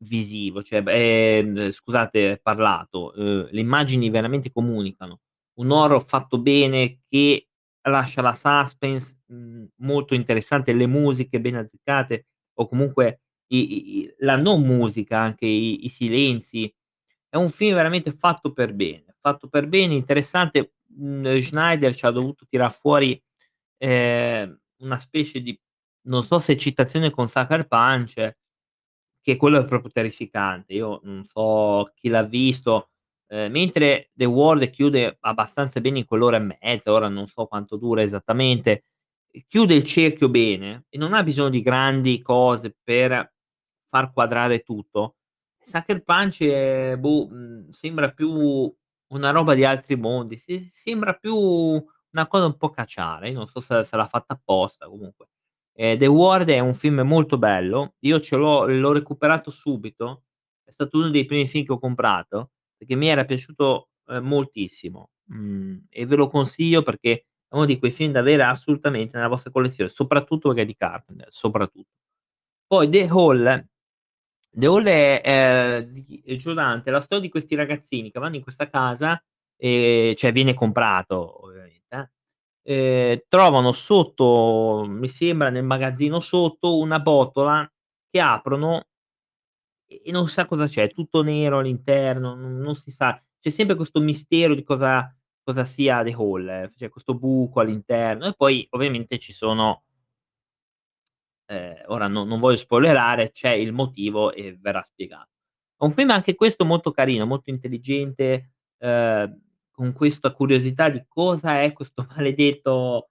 visivo, 0.03 0.63
cioè 0.63 0.83
ehm, 0.87 1.71
scusate 1.71 2.41
parlato, 2.43 3.13
uhm, 3.17 3.49
le 3.51 3.61
immagini 3.61 4.11
veramente 4.11 4.51
comunicano. 4.53 5.21
Un 5.59 5.71
horror 5.71 6.05
fatto 6.05 6.39
bene 6.39 7.01
che 7.09 7.49
lascia 7.89 8.23
la 8.23 8.35
suspense, 8.35 9.19
mhmm, 9.27 9.67
molto 9.79 10.15
interessante, 10.15 10.73
le 10.73 10.87
musiche 10.87 11.41
ben 11.41 11.57
azzeccate 11.57 12.27
o 12.55 12.69
comunque 12.69 13.21
i 13.49 14.01
i 14.03 14.15
la 14.19 14.37
non 14.37 14.63
musica, 14.63 15.19
anche 15.21 15.47
i 15.47 15.85
i 15.85 15.89
silenzi. 15.89 16.73
È 17.29 17.37
un 17.37 17.51
film 17.51 17.75
veramente 17.77 18.11
fatto 18.13 18.53
per 18.53 18.75
bene, 18.75 19.17
fatto 19.21 19.49
per 19.49 19.67
bene, 19.69 19.95
interessante. 19.95 20.75
Mhmm, 20.97 21.41
Schneider 21.41 21.95
c'ha 21.97 22.11
dovuto 22.11 22.45
tirar 22.49 22.73
fuori, 22.73 23.21
ehm, 23.79 24.59
una 24.83 24.99
specie 24.99 25.41
di 25.41 25.59
non 26.09 26.25
so 26.25 26.39
se 26.39 26.57
citazione 26.57 27.11
con 27.11 27.29
Sucker 27.29 27.67
Punch, 27.69 28.37
che 29.23 29.37
quello 29.37 29.59
è 29.61 29.65
proprio 29.67 29.91
terrificante. 29.93 30.75
Io 30.75 31.01
non 31.05 31.25
so 31.27 31.93
chi 31.95 32.09
l'ha 32.11 32.23
visto, 32.25 32.91
ehm, 33.29 33.51
mentre 33.53 34.11
The 34.15 34.25
Ward 34.27 34.71
chiude 34.71 35.17
abbastanza 35.21 35.81
bene 35.81 36.01
in 36.01 36.07
quell'ora 36.07 36.37
e 36.39 36.57
mezza, 36.61 36.93
ora 36.93 37.09
non 37.09 37.27
so 37.29 37.47
quanto 37.47 37.77
dura 37.77 38.03
esattamente, 38.03 38.85
chiude 39.49 39.75
il 39.75 39.85
cerchio 39.85 40.29
bene 40.29 40.85
e 40.91 40.99
non 40.99 41.15
ha 41.15 41.23
bisogno 41.23 41.49
di 41.51 41.63
grandi 41.63 42.21
cose 42.23 42.77
per 42.83 43.33
far 43.89 44.13
quadrare 44.13 44.61
tutto. 44.63 45.17
Sucker 45.65 46.03
Punch 46.03 46.43
è 46.45 46.97
boh, 46.99 47.29
mhmm, 47.29 47.71
sembra 47.71 48.11
più 48.13 48.73
una 49.13 49.31
roba 49.31 49.55
di 49.55 49.65
altri 49.65 49.97
mondi, 49.97 50.37
sembra 50.71 51.15
più 51.15 51.35
una 51.37 52.27
cosa 52.29 52.47
un 52.47 52.57
po' 52.57 52.71
caciara. 52.71 53.29
Io 53.29 53.35
non 53.39 53.47
so 53.49 53.61
se 53.61 53.83
se 53.85 53.97
l'ha 53.97 54.07
fatta 54.09 54.35
apposta 54.35 54.87
comunque. 54.89 55.27
Ehm, 55.77 55.97
The 55.99 56.07
Ward 56.07 56.49
è 56.51 56.59
un 56.59 56.75
film 56.75 57.01
molto 57.01 57.39
bello. 57.39 57.95
Io 58.01 58.21
ce 58.21 58.37
l'ho 58.37 58.67
l'ho 58.67 58.93
recuperato 58.93 59.51
subito. 59.51 60.25
È 60.65 60.71
stato 60.71 60.99
uno 60.99 61.09
dei 61.11 61.25
primi 61.27 61.47
film 61.47 61.65
che 61.65 61.73
ho 61.73 61.79
comprato, 61.79 62.51
perché 62.77 62.95
mi 62.95 63.09
era 63.09 63.25
piaciuto, 63.25 63.89
ehm, 64.09 64.25
moltissimo. 64.27 65.11
Mhmm, 65.27 65.87
e 65.91 66.07
ve 66.07 66.17
lo 66.17 66.29
consiglio 66.29 66.83
perché 66.83 67.13
è 67.49 67.55
uno 67.55 67.65
di 67.67 67.79
quei 67.79 67.91
film 67.91 68.13
da 68.13 68.21
avere 68.21 68.43
assolutamente 68.45 69.17
nella 69.17 69.29
vostra 69.29 69.51
collezione, 69.51 69.91
soprattutto 69.91 70.49
perché 70.49 70.63
è 70.63 70.67
di 70.67 70.77
Carpenter, 70.77 71.27
soprattutto. 71.31 71.89
Poi 72.67 72.89
The 72.91 73.07
Hall 73.09 73.67
The 74.55 74.67
Hall 74.67 74.85
è, 74.87 75.23
Dante, 76.55 76.91
è 76.91 76.93
la 76.93 77.01
storia 77.01 77.25
di 77.25 77.31
questi 77.31 77.55
ragazzini 77.55 78.11
che 78.11 78.19
vanno 78.21 78.37
in 78.37 78.43
questa 78.43 78.69
casa, 78.69 79.23
ehm, 79.57 80.15
cioè 80.15 80.33
viene 80.33 80.55
comprato 80.55 81.45
ovviamente, 81.45 81.62
eh, 82.63 83.25
trovano 83.29 83.73
sotto, 83.73 84.85
mi 84.89 85.09
sembra 85.09 85.51
nel 85.51 85.65
magazzino 85.65 86.21
sotto, 86.21 86.79
una 86.79 87.01
botola 87.01 87.69
che 88.11 88.21
aprono 88.21 88.85
e 89.87 90.11
non 90.11 90.29
sa 90.29 90.47
cosa 90.47 90.67
c'è, 90.67 90.91
tutto 90.93 91.23
nero 91.23 91.59
all'interno, 91.59 92.35
non 92.35 92.57
non 92.59 92.75
si 92.75 92.91
sa. 92.91 93.21
C'è 93.41 93.51
sempre 93.51 93.77
questo 93.77 94.01
mistero 94.01 94.55
di 94.55 94.63
cosa 94.63 95.15
cosa 95.45 95.65
sia 95.65 96.03
The 96.05 96.13
Hall, 96.13 96.71
c'è 96.77 96.89
questo 96.89 97.15
buco 97.15 97.59
all'interno 97.61 98.27
e 98.29 98.35
poi 98.35 98.65
ovviamente 98.71 99.19
ci 99.19 99.33
sono 99.33 99.83
ehm, 101.47 101.83
ora 101.87 102.09
no 102.09 102.25
non 102.25 102.41
voglio 102.41 102.57
spoilerare, 102.57 103.33
c'è 103.33 103.51
il 103.53 103.73
motivo 103.73 104.33
e 104.33 104.57
verrà 104.61 104.83
spiegato. 104.83 105.29
È 105.77 105.85
un 105.85 105.93
film 105.93 106.11
anche 106.11 106.35
questo 106.35 106.65
molto 106.65 106.91
carino, 106.93 107.27
molto 107.27 107.51
intelligente, 107.51 108.53
ehm, 108.79 109.41
con 109.73 109.93
questa 109.93 110.33
curiosità 110.33 110.89
di 110.91 111.05
cosa 111.09 111.63
è 111.63 111.73
questo 111.73 112.07
maledetto 112.17 113.09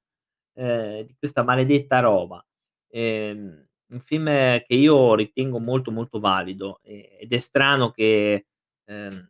di 0.53 1.15
questa 1.17 1.43
maledetta 1.43 1.99
roba. 2.01 2.45
Ehm, 2.89 3.67
un 3.87 3.99
film 4.01 4.25
che 4.27 4.65
io 4.75 5.15
ritengo 5.15 5.59
molto, 5.59 5.91
molto 5.91 6.19
valido, 6.19 6.79
e 6.83 7.17
ed 7.21 7.33
è 7.33 7.39
strano 7.39 7.91
che, 7.91 8.47
ehm 8.85 9.29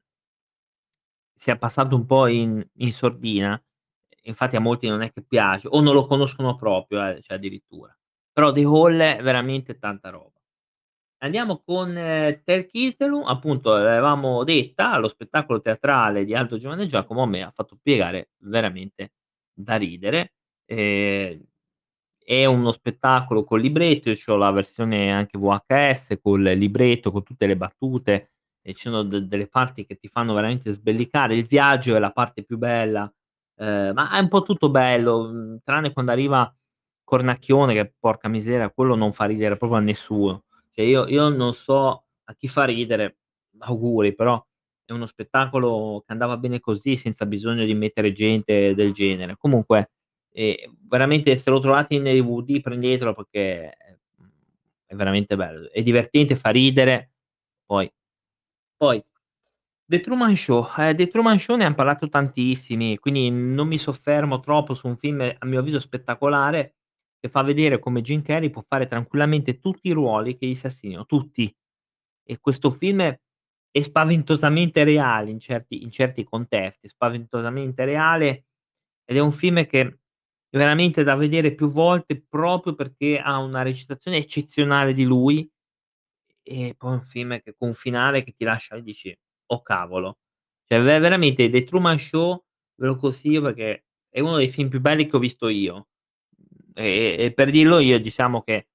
sia 1.35 1.57
passato 1.57 1.95
un 1.95 2.05
po' 2.05 2.27
in 2.27 2.63
in 2.75 2.91
sordina. 2.91 3.61
Infatti 4.25 4.55
a 4.55 4.59
molti 4.59 4.87
non 4.87 5.01
è 5.01 5.11
che 5.11 5.23
piace, 5.23 5.67
o 5.67 5.81
non 5.81 5.93
lo 5.95 6.05
conoscono 6.05 6.55
proprio, 6.55 7.03
eh, 7.07 7.21
cioè 7.23 7.37
addirittura. 7.37 7.95
Però 8.31 8.51
The 8.51 8.63
Hall 8.63 8.97
è 8.99 9.19
veramente 9.23 9.79
tanta 9.79 10.09
roba. 10.09 10.39
Andiamo 11.23 11.61
con 11.63 11.93
Tale 11.93 12.65
Kitelu, 12.65 13.21
appunto 13.27 13.75
l'avevamo 13.77 14.43
detta, 14.43 14.97
lo 14.97 15.07
spettacolo 15.07 15.61
teatrale 15.61 16.25
di 16.25 16.33
Aldo, 16.33 16.57
Giovanni 16.57 16.87
Giacomo 16.87 17.21
a 17.21 17.27
me 17.27 17.43
ha 17.43 17.51
fatto 17.51 17.77
piegare 17.79 18.29
veramente 18.39 19.11
da 19.53 19.75
ridere. 19.75 20.33
Ehm, 20.65 21.43
è 22.23 22.45
uno 22.45 22.71
spettacolo 22.71 23.43
col 23.43 23.61
libretto, 23.61 24.09
io 24.09 24.15
c'ho 24.17 24.35
la 24.37 24.51
versione 24.51 25.11
anche 25.11 25.37
VHS 25.37 26.19
col 26.21 26.41
libretto, 26.43 27.11
con 27.11 27.23
tutte 27.23 27.47
le 27.47 27.57
battute 27.57 28.31
e 28.61 28.73
ci 28.73 28.83
sono 28.89 29.03
de 29.03 29.27
delle 29.27 29.47
parti 29.47 29.85
che 29.85 29.97
ti 29.97 30.07
fanno 30.09 30.33
veramente 30.33 30.71
sbellicare. 30.71 31.35
Il 31.35 31.45
viaggio 31.47 31.95
è 31.95 31.99
la 31.99 32.11
parte 32.11 32.43
più 32.43 32.57
bella, 32.57 33.11
ehm, 33.57 33.93
ma 33.93 34.11
è 34.17 34.19
un 34.19 34.27
po' 34.29 34.43
tutto 34.43 34.69
bello, 34.71 35.25
mhmm, 35.31 35.57
tranne 35.63 35.93
quando 35.93 36.11
arriva 36.11 36.51
Cornacchione 37.03 37.73
che 37.75 37.93
porca 37.99 38.27
miseria, 38.29 38.69
quello 38.71 38.95
non 38.95 39.13
fa 39.13 39.25
ridere 39.25 39.57
proprio 39.57 39.77
a 39.79 39.81
nessuno. 39.81 40.43
Cioè 40.71 40.85
io 40.85 41.07
io 41.07 41.29
non 41.29 41.53
so 41.53 42.05
a 42.25 42.35
chi 42.35 42.47
fa 42.47 42.65
ridere, 42.65 43.17
auguri, 43.59 44.13
però 44.15 44.43
è 44.85 44.91
uno 44.93 45.05
spettacolo 45.05 46.03
che 46.05 46.11
andava 46.11 46.37
bene 46.37 46.59
così, 46.59 46.95
senza 46.95 47.25
bisogno 47.25 47.65
di 47.65 47.73
mettere 47.73 48.11
gente 48.13 48.73
del 48.75 48.93
genere. 48.93 49.35
Comunque, 49.37 49.91
ehm, 50.31 50.77
veramente 50.89 51.37
se 51.37 51.49
lo 51.49 51.59
trovate 51.59 51.95
in 51.95 52.03
DVD 52.03 52.61
prendetelo 52.61 53.13
perché 53.13 53.75
è 54.85 54.95
veramente 54.95 55.35
bello. 55.35 55.69
È 55.71 55.81
divertente, 55.81 56.35
fa 56.35 56.49
ridere, 56.49 57.11
poi 57.65 57.91
poi 58.77 59.03
The 59.85 59.99
Truman 60.01 60.35
Show, 60.35 60.65
eh, 60.77 60.95
The 60.95 61.07
Truman 61.07 61.37
Show 61.39 61.55
ne 61.57 61.65
han 61.65 61.75
parlato 61.75 62.07
tantissimi, 62.09 62.97
quindi 62.99 63.29
non 63.31 63.67
mi 63.67 63.77
soffermo 63.77 64.39
troppo 64.39 64.73
su 64.73 64.87
un 64.87 64.97
film 64.97 65.21
a 65.37 65.45
mio 65.45 65.59
avviso 65.59 65.79
spettacolare, 65.79 66.75
che 67.21 67.29
fa 67.29 67.43
vedere 67.43 67.79
come 67.79 68.01
Jim 68.01 68.23
Carrey 68.23 68.49
può 68.51 68.63
fare 68.67 68.87
tranquillamente 68.87 69.59
tutti 69.61 69.89
i 69.89 69.93
ruoli 69.93 70.37
che 70.37 70.47
gli 70.47 70.55
si 70.55 70.67
assegnano, 70.67 71.05
tutti. 71.07 71.53
E 72.25 72.39
questo 72.41 72.71
film 72.71 73.01
è 73.71 73.81
spaventosamente 73.83 74.83
reale 74.85 75.31
in 75.31 75.39
certi 75.39 75.83
in 75.83 75.91
certi 75.91 76.23
contesti, 76.25 76.87
spaventosamente 76.89 77.85
reale, 77.85 78.45
ed 79.05 79.17
è 79.17 79.19
un 79.21 79.31
film 79.33 79.65
che 79.67 79.81
è 79.81 79.95
veramente 80.57 81.03
da 81.03 81.15
vedere 81.15 81.53
più 81.55 81.71
volte 81.71 82.21
proprio 82.29 82.75
perché 82.75 83.19
ha 83.19 83.39
una 83.39 83.61
recitazione 83.63 84.17
eccezionale 84.17 84.93
di 84.93 85.03
lui, 85.05 85.49
e 86.43 86.75
poi 86.77 86.93
un 86.93 87.03
film 87.03 87.41
che 87.41 87.55
con 87.57 87.69
un 87.69 87.73
finale 87.75 88.23
che 88.23 88.33
ti 88.33 88.43
lascia 88.45 88.75
e 88.77 88.83
dici: 88.83 89.15
"Oh 89.47 89.61
cavolo". 89.63 90.19
Cioè 90.67 90.81
ve 90.81 90.99
veramente 90.99 91.49
The 91.49 91.63
Truman 91.65 91.99
Show 91.99 92.43
ve 92.77 92.87
lo 92.87 92.95
consiglio 92.97 93.41
perché 93.43 93.85
è 94.09 94.19
uno 94.21 94.37
dei 94.37 94.49
film 94.49 94.69
più 94.69 94.81
belli 94.81 95.07
che 95.07 95.15
ho 95.17 95.19
visto 95.19 95.49
io. 95.49 95.85
E 96.73 97.15
e 97.19 97.33
per 97.33 97.51
dirlo 97.51 97.79
io 97.79 97.99
diciamo 97.99 98.41
che, 98.43 98.67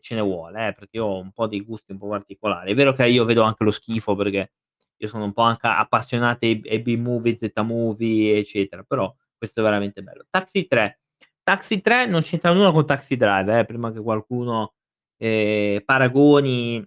ce 0.00 0.14
ne 0.14 0.20
vuole 0.20 0.68
eh, 0.68 0.72
perché 0.74 0.98
ho 0.98 1.18
un 1.18 1.32
po' 1.32 1.46
dei 1.46 1.62
gusti 1.62 1.92
un 1.92 1.98
po' 1.98 2.08
particolari. 2.08 2.72
È 2.72 2.74
vero 2.74 2.92
che 2.92 3.06
io 3.08 3.24
vedo 3.24 3.42
anche 3.42 3.64
lo 3.64 3.70
schifo 3.70 4.14
perché 4.14 4.52
io 4.96 5.08
sono 5.08 5.24
un 5.24 5.32
po' 5.32 5.42
anche 5.42 5.66
appassionato 5.66 6.44
ai 6.44 6.56
B-movie, 6.80 7.36
Z-movie, 7.36 8.38
eccetera, 8.38 8.82
però 8.82 9.14
questo 9.36 9.60
è 9.60 9.62
veramente 9.62 10.02
bello. 10.02 10.26
Taxi 10.28 10.66
3. 10.66 11.00
Taxi 11.42 11.80
3 11.80 12.06
non 12.06 12.22
c'entra 12.22 12.52
nulla 12.52 12.72
con 12.72 12.84
Taxi 12.84 13.16
Driver 13.16 13.60
eh, 13.60 13.64
prima 13.64 13.90
che 13.92 14.00
qualcuno, 14.00 14.74
ehm, 15.16 15.82
paragoni 15.84 16.86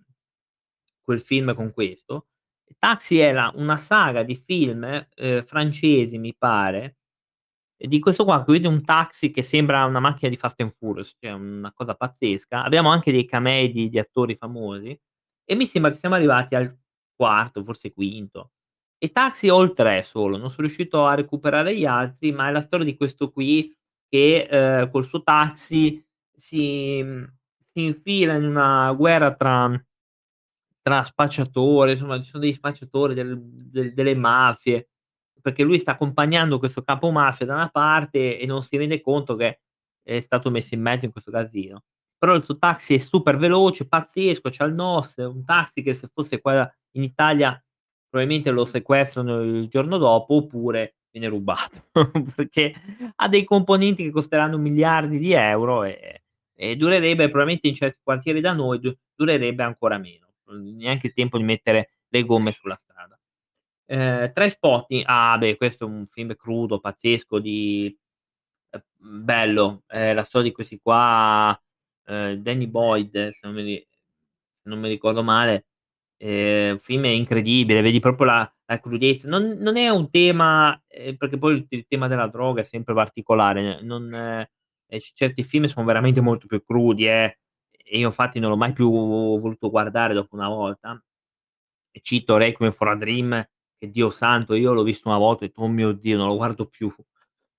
quel 1.01 1.19
film 1.21 1.53
con 1.55 1.71
questo. 1.73 2.27
Taxi 2.77 3.17
era 3.19 3.51
una 3.55 3.77
saga 3.77 4.23
di 4.23 4.35
film, 4.35 4.83
ehm, 5.15 5.43
francesi 5.43 6.17
mi 6.17 6.35
pare, 6.37 6.97
di 7.87 7.99
questo 7.99 8.23
qua 8.25 8.43
che 8.43 8.51
vede 8.53 8.67
un 8.67 8.83
taxi 8.83 9.31
che 9.31 9.41
sembra 9.41 9.85
una 9.85 9.99
macchina 9.99 10.29
di 10.29 10.37
Fast 10.37 10.59
and 10.61 10.73
Furious, 10.77 11.15
cioè 11.19 11.31
una 11.31 11.71
cosa 11.73 11.95
pazzesca. 11.95 12.63
Abbiamo 12.63 12.89
anche 12.89 13.11
dei 13.11 13.25
camei 13.25 13.71
di 13.71 13.89
di 13.89 13.99
attori 13.99 14.35
famosi 14.35 14.97
e 15.45 15.55
mi 15.55 15.65
sembra 15.67 15.91
che 15.91 15.97
siamo 15.97 16.15
arrivati 16.15 16.55
al 16.55 16.77
quarto, 17.15 17.63
forse 17.63 17.93
quinto. 17.93 18.51
E 18.97 19.11
Taxi 19.11 19.49
3 19.73 20.01
solo, 20.03 20.37
non 20.37 20.49
son 20.49 20.59
riuscito 20.65 21.05
a 21.07 21.15
recuperare 21.15 21.75
gli 21.75 21.85
altri, 21.85 22.31
ma 22.31 22.47
è 22.49 22.51
la 22.51 22.61
storia 22.61 22.85
di 22.85 22.95
questo 22.95 23.31
qui 23.31 23.75
che, 24.07 24.47
ehm, 24.49 24.91
col 24.91 25.05
suo 25.05 25.23
taxi 25.23 26.03
si 26.35 27.03
si 27.63 27.85
infila 27.85 28.33
in 28.35 28.43
una 28.45 28.91
guerra 28.93 29.33
tra 29.35 29.81
tra 30.83 31.03
spacciatori, 31.03 31.91
insomma 31.91 32.19
ci 32.21 32.29
sono 32.29 32.43
degli 32.43 32.53
spacciatori, 32.53 33.13
del 33.13 33.39
del 33.39 33.93
delle 33.93 34.15
mafie, 34.15 34.89
perché 35.41 35.63
lui 35.63 35.79
sta 35.79 35.91
accompagnando 35.91 36.59
questo 36.59 36.83
capo 36.83 37.11
mafia 37.11 37.45
da 37.45 37.53
una 37.55 37.69
parte 37.69 38.39
e 38.39 38.45
non 38.45 38.63
si 38.63 38.77
rende 38.77 39.01
conto 39.01 39.35
che 39.35 39.61
è 40.03 40.19
stato 40.19 40.49
messo 40.49 40.73
in 40.75 40.81
mezzo 40.81 41.05
in 41.05 41.11
questo 41.11 41.31
casino. 41.31 41.83
Però 42.17 42.35
il 42.35 42.43
suo 42.43 42.57
taxi 42.57 42.95
è 42.95 42.99
super 42.99 43.37
veloce, 43.37 43.87
pazzesco, 43.87 44.49
c'ha 44.51 44.65
il 44.65 44.73
NOS, 44.73 45.15
un 45.17 45.43
taxi 45.43 45.81
che 45.81 45.93
se 45.93 46.09
fosse 46.13 46.39
qua 46.39 46.71
in 46.91 47.03
Italia 47.03 47.61
probabilmente 48.09 48.51
lo 48.51 48.65
sequestrano 48.65 49.41
il 49.41 49.67
giorno 49.69 49.97
dopo, 49.97 50.35
oppure 50.35 50.97
viene 51.11 51.27
rubato, 51.27 51.87
perché 52.35 52.73
ha 53.15 53.27
dei 53.27 53.43
componenti 53.43 54.03
che 54.03 54.11
costeranno 54.11 54.57
miliardi 54.57 55.17
di 55.17 55.31
euro 55.33 55.83
e 55.83 56.21
e 56.61 56.75
durerebbe 56.75 57.27
probabilmente 57.27 57.67
in 57.67 57.73
certi 57.73 57.99
quartieri 58.03 58.39
da 58.39 58.53
noi 58.53 58.79
du 58.79 58.95
durerebbe 59.15 59.63
ancora 59.63 59.97
meno 59.97 60.27
neanche 60.59 61.07
il 61.07 61.13
tempo 61.13 61.37
di 61.37 61.43
mettere 61.43 61.91
le 62.09 62.23
gomme 62.23 62.51
sulla 62.51 62.75
strada. 62.75 63.17
Ehm, 63.91 64.31
Trainspotting, 64.31 65.03
ah 65.05 65.37
beh, 65.37 65.57
questo 65.57 65.83
è 65.85 65.87
un 65.89 66.07
film 66.09 66.33
crudo, 66.37 66.79
pazzesco 66.79 67.39
di 67.39 67.93
ehm, 68.69 68.81
bello, 69.25 69.83
è 69.87 70.13
la 70.13 70.23
storia 70.23 70.49
di 70.49 70.53
questi 70.55 70.79
qua, 70.81 71.59
ehm, 72.05 72.35
Danny 72.35 72.67
Boyd, 72.67 73.29
se 73.31 73.39
non 73.43 73.53
mi 73.55 73.85
non 74.63 74.79
mi 74.79 74.87
ricordo 74.89 75.23
male, 75.23 75.65
ehm, 76.17 76.79
film 76.79 77.05
incredibile, 77.05 77.81
vedi 77.81 77.99
proprio 77.99 78.25
la 78.25 78.53
la 78.65 78.79
crudezza. 78.79 79.27
Non 79.29 79.57
non 79.59 79.75
è 79.77 79.89
un 79.89 80.09
tema 80.09 80.81
ehm, 80.87 81.17
perché 81.17 81.37
poi 81.37 81.55
il 81.57 81.65
il 81.69 81.85
tema 81.87 82.07
della 82.07 82.27
droga 82.27 82.61
è 82.61 82.63
sempre 82.63 82.93
particolare, 82.93 83.81
non 83.81 84.47
certi 85.15 85.43
film 85.43 85.65
son 85.65 85.85
veramente 85.85 86.21
molto 86.21 86.47
più 86.47 86.63
crudi, 86.63 87.07
eh, 87.07 87.39
e 87.71 87.97
io 87.99 88.07
infatti 88.07 88.39
non 88.39 88.49
l'ho 88.51 88.57
mai 88.57 88.73
più 88.73 88.89
voluto 88.89 89.69
guardare 89.69 90.13
dopo 90.13 90.35
una 90.35 90.47
volta. 90.49 91.01
Cito 92.01 92.37
Requiem 92.37 92.71
for 92.71 92.87
a 92.89 92.95
Dream, 92.95 93.45
che 93.81 93.89
Dio 93.91 94.11
santo, 94.11 94.53
io 94.53 94.73
l'ho 94.73 94.83
visto 94.83 95.07
una 95.09 95.17
volta 95.17 95.41
e 95.43 95.45
ho 95.45 95.49
detto: 95.49 95.61
"Oh 95.63 95.67
mio 95.67 95.91
Dio, 95.93 96.17
non 96.17 96.27
lo 96.27 96.35
guardo 96.35 96.67
più." 96.67 96.93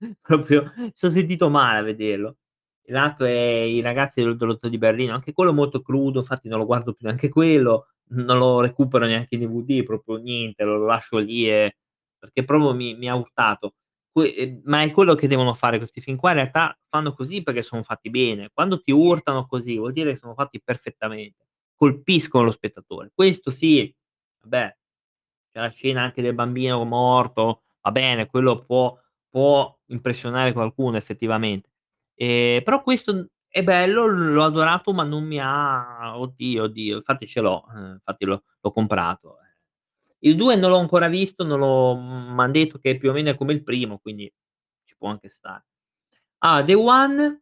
Proprio 0.22 0.72
mi 0.76 0.92
son 0.94 1.10
sentito 1.10 1.50
male 1.50 1.78
a 1.78 1.82
vederlo. 1.82 2.36
L'altro 2.86 3.26
è 3.26 3.30
I 3.32 3.80
ragazzi 3.80 4.22
del 4.22 4.36
dello 4.36 4.56
zoo 4.58 4.68
di 4.70 4.78
Berlino, 4.78 5.14
anche 5.14 5.32
quello 5.32 5.52
molto 5.52 5.82
crudo, 5.82 6.20
infatti 6.20 6.48
non 6.48 6.58
lo 6.58 6.66
guardo 6.66 6.92
più 6.94 7.06
neanche 7.06 7.28
quello, 7.28 7.88
non 8.10 8.38
lo 8.38 8.60
recupero 8.60 9.06
neanche 9.06 9.34
in 9.36 9.40
DVD, 9.42 9.84
proprio 9.84 10.16
niente, 10.16 10.64
lo 10.64 10.84
lascio 10.86 11.18
lì 11.18 11.48
e 11.50 11.76
perché 12.18 12.44
proprio 12.44 12.72
mi 12.74 12.94
mi 12.96 13.08
ha 13.08 13.14
urtato. 13.16 13.74
Que 14.12 14.34
ehm, 14.34 14.60
ma 14.64 14.82
è 14.82 14.90
quello 14.92 15.14
che 15.14 15.28
devono 15.28 15.54
fare 15.54 15.78
questi 15.78 16.00
film 16.00 16.16
qua, 16.16 16.30
in 16.30 16.36
realtà 16.36 16.76
fanno 16.88 17.12
così 17.14 17.42
perché 17.42 17.62
sono 17.62 17.82
fatti 17.82 18.10
bene. 18.10 18.50
Quando 18.52 18.80
ti 18.80 18.90
urtano 18.92 19.46
così, 19.46 19.76
vuol 19.78 19.92
dire 19.92 20.10
che 20.12 20.16
sono 20.18 20.34
fatti 20.34 20.60
perfettamente, 20.62 21.46
colpiscono 21.76 22.44
lo 22.44 22.50
spettatore. 22.50 23.10
Questo 23.14 23.50
sì, 23.50 23.92
vabbè, 24.42 24.76
c'è 25.52 25.60
la 25.60 25.68
scena 25.70 26.02
anche 26.02 26.22
del 26.22 26.34
bambino 26.34 26.82
morto, 26.84 27.62
va 27.82 27.90
bene, 27.92 28.26
quello 28.26 28.58
può 28.64 28.98
può 29.30 29.74
impressionare 29.86 30.52
qualcuno 30.52 30.96
effettivamente. 30.98 31.70
Ehm, 32.16 32.62
però 32.62 32.82
questo, 32.82 33.28
è 33.48 33.62
bello, 33.62 34.06
l'ho 34.06 34.44
adorato, 34.44 34.92
ma 34.92 35.04
non 35.04 35.24
mi 35.24 35.38
ha 35.40 36.18
oddio, 36.18 36.64
oddio, 36.64 36.96
infatti 36.98 37.26
ce 37.26 37.40
l'ho, 37.40 37.64
ehm, 37.74 37.92
infatti 37.94 38.24
l'ho 38.26 38.42
l'ho 38.60 38.72
comprato, 38.72 39.38
eh. 39.40 39.50
Il 40.28 40.36
2 40.36 40.56
non 40.56 40.70
l'ho 40.70 40.78
ancora 40.78 41.08
visto, 41.08 41.44
non 41.44 41.58
l'ho 41.58 41.94
m'han 41.96 42.52
detto 42.52 42.78
che 42.78 42.96
più 42.98 43.10
o 43.10 43.12
meno 43.12 43.30
è 43.30 43.34
come 43.36 43.52
il 43.54 43.62
primo, 43.64 43.98
quindi 43.98 44.32
ci 44.84 44.94
può 44.96 45.08
anche 45.08 45.28
stare. 45.28 45.64
Ah, 46.38 46.62
The 46.64 46.74
One 46.74 47.40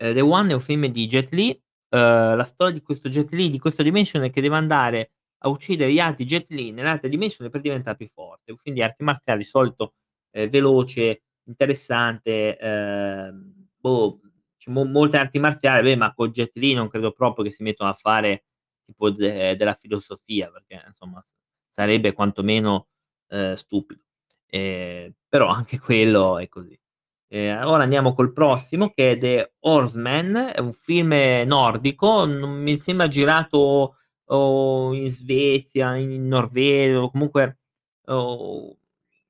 ehm, 0.00 0.14
The 0.14 0.20
One 0.20 0.50
è 0.50 0.54
un 0.54 0.60
film 0.60 0.86
di 0.86 1.06
Jet 1.06 1.32
Li, 1.32 1.48
uhm, 1.90 2.36
la 2.36 2.44
storia 2.44 2.74
di 2.74 2.82
questo 2.82 3.08
Jet 3.08 3.30
Li, 3.32 3.50
di 3.50 3.58
questa 3.58 3.82
dimensione 3.82 4.30
che 4.30 4.40
deve 4.40 4.56
andare 4.56 5.12
a 5.38 5.48
uccidere 5.48 5.92
gli 5.92 5.98
altri 6.00 6.24
Jet 6.24 6.50
Li 6.50 6.72
nell'altra 6.72 7.08
dimensione 7.08 7.50
per 7.50 7.60
diventare 7.60 7.96
più 7.96 8.08
forte. 8.12 8.50
Un 8.52 8.56
film 8.58 8.74
di 8.74 8.82
arti 8.82 9.02
marziali 9.04 9.44
solito, 9.44 9.94
ehm, 10.32 10.48
veloce, 10.50 11.22
interessante, 11.44 12.56
ehm, 12.58 13.66
boh, 13.78 14.20
mo 14.66 14.84
molte 14.84 15.16
arti 15.18 15.38
marziali, 15.38 15.82
beh, 15.82 15.96
ma 15.96 16.12
con 16.14 16.30
Jet 16.30 16.52
Li 16.56 16.74
non 16.74 16.88
credo 16.88 17.12
proprio 17.12 17.44
che 17.44 17.50
si 17.52 17.62
mettano 17.62 17.90
a 17.90 17.94
fare 17.94 18.44
tipo 18.84 19.10
de 19.10 19.56
della 19.56 19.74
filosofia, 19.74 20.50
perché 20.50 20.82
insomma 20.86 21.22
sarebbe 21.68 22.12
quantomeno, 22.12 22.88
ehm, 23.28 23.54
stupido. 23.54 24.02
Ehm, 24.48 25.12
però 25.28 25.48
anche 25.48 25.78
quello 25.78 26.38
è 26.38 26.48
così. 26.48 26.78
Ehm, 27.28 27.64
ora 27.66 27.82
andiamo 27.84 28.14
col 28.14 28.32
prossimo 28.32 28.90
che 28.90 29.12
è 29.12 29.18
The 29.18 29.54
Horseman, 29.60 30.52
è 30.54 30.60
un 30.60 30.72
film 30.72 31.12
nordico, 31.46 32.24
non 32.24 32.60
mi 32.62 32.78
sembra 32.78 33.08
girato 33.08 33.96
o 34.30 34.92
in 34.94 35.08
Svezia, 35.10 35.96
in 35.96 36.26
Norvegia 36.28 37.02
o 37.02 37.10
comunque 37.10 37.58
o 38.06 38.76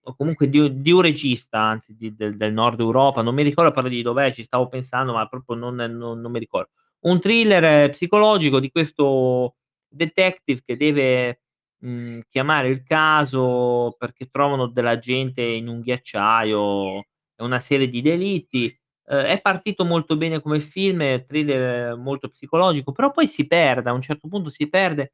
o 0.09 0.15
comunque 0.17 0.49
di 0.49 0.81
di 0.81 0.91
un 0.93 1.01
regista 1.03 1.61
anzi 1.61 1.95
di 1.97 2.15
del 2.15 2.37
del 2.37 2.53
Nord 2.53 2.81
Europa, 2.81 3.23
non 3.23 3.35
mi 3.35 3.43
ricordo 3.43 3.73
però 3.73 3.89
di 3.89 4.03
dov'è, 4.03 4.33
ci 4.33 4.45
stavo 4.45 4.69
pensando, 4.69 5.13
ma 5.15 5.27
proprio 5.29 5.57
non 5.57 5.75
non 5.77 6.21
non 6.21 6.31
mi 6.33 6.39
ricordo. 6.39 6.71
Un 7.01 7.21
thriller 7.21 7.91
psicologico 7.91 8.61
di 8.61 8.71
questo 8.71 9.57
detective 9.89 10.63
che 10.65 10.77
deve, 10.77 11.41
mhmm, 11.79 12.21
chiamare 12.31 12.69
il 12.69 12.83
caso 12.85 13.95
perché 13.99 14.29
trovano 14.31 14.67
della 14.69 14.99
gente 14.99 15.43
in 15.43 15.69
un 15.69 15.81
ghiacciaio 15.81 16.99
e 17.01 17.45
una 17.45 17.59
serie 17.61 17.89
di 17.89 18.01
delitti. 18.03 18.77
Uhm, 19.09 19.19
è 19.21 19.41
partito 19.41 19.85
molto 19.85 20.17
bene 20.17 20.41
come 20.41 20.59
film, 20.61 21.25
thriller 21.27 21.97
molto 21.97 22.29
psicologico, 22.29 22.91
però 22.93 23.13
poi 23.13 23.29
si 23.29 23.47
perde, 23.47 23.89
a 23.91 23.93
un 23.93 24.03
certo 24.03 24.27
punto 24.29 24.49
si 24.51 24.69
perde 24.69 25.13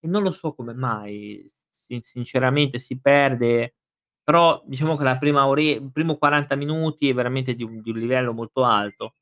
e 0.00 0.08
non 0.08 0.22
lo 0.22 0.30
so 0.30 0.54
come 0.54 0.72
mai, 0.74 1.46
sin 1.70 2.00
sinceramente 2.02 2.78
si 2.78 2.98
perde, 3.00 3.74
però 4.22 4.62
diciamo 4.66 4.96
che 4.96 5.04
la 5.04 5.18
prima 5.18 5.46
ore 5.46 5.62
il 5.72 5.90
primo 5.92 6.16
40 6.16 6.54
minuti 6.56 7.08
è 7.10 7.14
veramente 7.14 7.54
di 7.54 7.62
un 7.62 7.82
di 7.82 7.90
un 7.90 7.98
livello 7.98 8.32
molto 8.32 8.64
alto. 8.64 9.14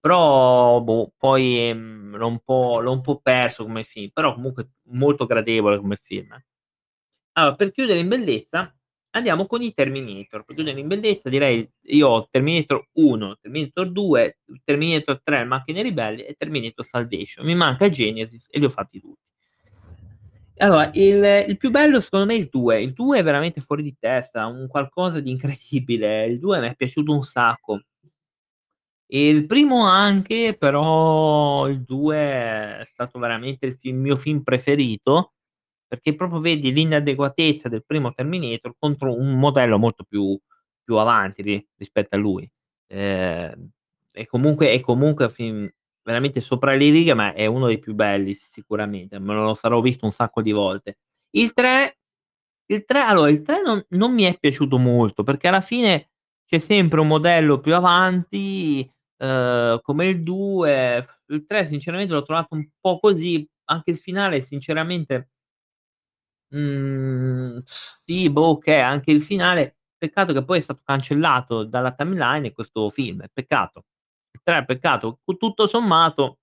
Però 0.00 0.80
boh, 0.82 1.12
poi, 1.16 1.68
ehm, 1.70 2.16
l'ho 2.16 2.28
un 2.28 2.40
po' 2.44 2.80
l'ho 2.80 2.92
un 2.92 3.00
po' 3.02 3.20
perso 3.20 3.64
come 3.64 3.82
film, 3.84 4.10
però 4.12 4.34
comunque 4.34 4.72
molto 4.90 5.26
gradevole 5.26 5.78
come 5.78 5.96
film, 5.96 6.32
eh. 6.34 6.44
Allora, 7.34 7.54
per 7.56 7.72
chiudere 7.72 7.98
in 8.00 8.08
bellezza 8.08 8.74
andiamo 9.14 9.46
con 9.46 9.62
i 9.62 9.72
Terminator. 9.72 10.44
Chiudere 10.44 10.78
in 10.78 10.86
bellezza 10.88 11.28
direi 11.28 11.68
io 11.82 12.08
ho 12.08 12.28
Terminator 12.30 12.88
1, 12.92 13.38
Terminator 13.40 13.90
2, 13.90 14.38
Terminator 14.64 15.20
3, 15.22 15.44
Macchine 15.44 15.82
ribelli 15.82 16.22
e 16.22 16.34
Terminator 16.34 16.84
Salvation. 16.84 17.46
Mi 17.46 17.54
manca 17.54 17.88
Genesis 17.88 18.46
e 18.50 18.58
li 18.58 18.64
ho 18.64 18.70
fatti 18.70 19.00
tutti. 19.00 19.22
Allora, 20.58 20.90
il 20.94 21.44
il 21.48 21.56
più 21.56 21.70
bello 21.70 21.98
secondo 22.00 22.26
me 22.26 22.34
è 22.34 22.38
il 22.38 22.48
2. 22.48 22.82
Il 22.82 22.92
2 22.92 23.18
è 23.18 23.22
veramente 23.22 23.60
fuori 23.60 23.82
di 23.82 23.96
testa, 23.98 24.46
un 24.46 24.68
qualcosa 24.68 25.20
di 25.20 25.30
incredibile. 25.30 26.26
Il 26.26 26.38
2 26.38 26.60
m'è 26.60 26.74
piaciuto 26.76 27.12
un 27.12 27.22
sacco. 27.22 27.80
Il 29.06 29.46
primo 29.46 29.84
anche, 29.86 30.56
però 30.58 31.68
il 31.68 31.82
2 31.84 32.16
è 32.16 32.82
stato 32.86 33.18
veramente 33.18 33.66
il 33.66 33.76
film 33.76 34.00
mio 34.00 34.16
film 34.16 34.42
preferito, 34.42 35.34
perché 35.94 36.14
proprio 36.14 36.40
vedi 36.40 36.72
l'inadeguatezza 36.72 37.68
del 37.68 37.84
primo 37.84 38.12
Terminator 38.12 38.74
contro 38.78 39.14
un 39.18 39.38
modello 39.38 39.78
molto 39.78 40.04
più 40.04 40.38
più 40.84 40.96
avanti 40.96 41.42
ri 41.42 41.66
rispetto 41.78 42.14
a 42.16 42.18
lui. 42.18 42.50
Ehm, 42.88 43.70
e 44.12 44.26
comunque 44.26 44.78
comunque 44.80 45.24
è 45.26 45.28
un 45.28 45.34
film 45.34 45.70
veramente 46.02 46.40
sopra 46.42 46.72
le 46.74 46.90
righe, 46.90 47.14
ma 47.14 47.32
è 47.34 47.46
uno 47.46 47.66
dei 47.66 47.78
più 47.78 47.94
belli 47.94 48.34
sicuramente, 48.34 49.18
me 49.18 49.34
lo 49.34 49.54
sarò 49.54 49.80
visto 49.80 50.04
un 50.06 50.12
sacco 50.12 50.42
di 50.42 50.52
volte. 50.52 50.98
Il 51.30 51.52
3 51.54 51.96
il 52.66 52.84
3 52.86 53.00
allora 53.00 53.30
il 53.30 53.42
3 53.42 53.62
non 53.62 53.82
non 53.90 54.12
mi 54.14 54.24
è 54.24 54.38
piaciuto 54.38 54.78
molto, 54.78 55.22
perché 55.24 55.48
alla 55.48 55.60
fine 55.62 56.10
c'è 56.46 56.58
sempre 56.58 57.00
un 57.00 57.08
modello 57.08 57.60
più 57.60 57.74
avanti, 57.74 58.90
uhm, 59.18 59.80
come 59.82 60.06
il 60.08 60.22
2. 60.22 61.06
Il 61.28 61.46
3 61.46 61.66
sinceramente 61.66 62.12
l'ho 62.14 62.22
trovato 62.22 62.54
un 62.54 62.66
po' 62.80 62.98
così, 63.00 63.46
anche 63.66 63.90
il 63.92 63.96
finale 63.98 64.40
sinceramente 64.42 65.30
mhmm, 66.56 67.62
sì, 67.64 68.30
boh, 68.30 68.48
okay, 68.50 68.80
anche 68.80 69.10
il 69.10 69.22
finale 69.22 69.78
peccato 69.96 70.32
che 70.32 70.44
poi 70.44 70.58
è 70.58 70.60
stato 70.60 70.82
cancellato 70.84 71.64
dalla 71.64 71.92
timeline 71.94 72.52
questo 72.52 72.90
film, 72.90 73.24
peccato. 73.32 73.84
3 74.42 74.64
peccato. 74.64 75.20
Tutto 75.38 75.66
sommato 75.66 76.36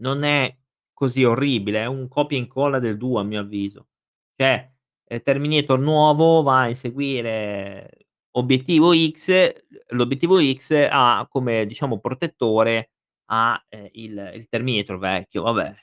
non 0.00 0.22
è 0.22 0.56
così 0.92 1.24
orribile, 1.24 1.80
è 1.82 1.86
un 1.86 2.08
copia 2.08 2.36
e 2.36 2.40
incolla 2.40 2.78
del 2.78 2.96
2 2.96 3.20
a 3.20 3.24
mio 3.24 3.40
avviso. 3.40 3.88
Cioè, 4.36 4.72
ehm, 5.04 5.22
Terminator 5.22 5.78
nuovo 5.80 6.42
va 6.42 6.60
a 6.62 6.68
inseguire 6.68 8.06
obiettivo 8.32 8.92
X, 8.94 9.52
l'obiettivo 9.88 10.40
X 10.40 10.86
ha 10.90 11.26
come 11.28 11.66
diciamo 11.66 11.98
protettore 12.00 12.90
ha, 13.26 13.60
ehm, 13.68 13.88
il 13.92 14.32
il 14.36 14.46
Terminator 14.48 14.98
vecchio, 14.98 15.42
vabbè, 15.42 15.74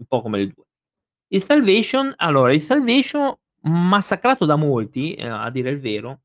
un 0.00 0.06
po' 0.06 0.20
come 0.22 0.40
il 0.40 0.52
2. 0.52 0.65
Il 1.32 1.42
Salvation 1.42 2.12
allora, 2.18 2.52
il 2.52 2.60
Salvation 2.60 3.34
massacrato 3.62 4.44
da 4.44 4.54
molti, 4.54 5.14
ehm, 5.14 5.32
a 5.32 5.50
dire 5.50 5.70
il 5.70 5.80
vero, 5.80 6.20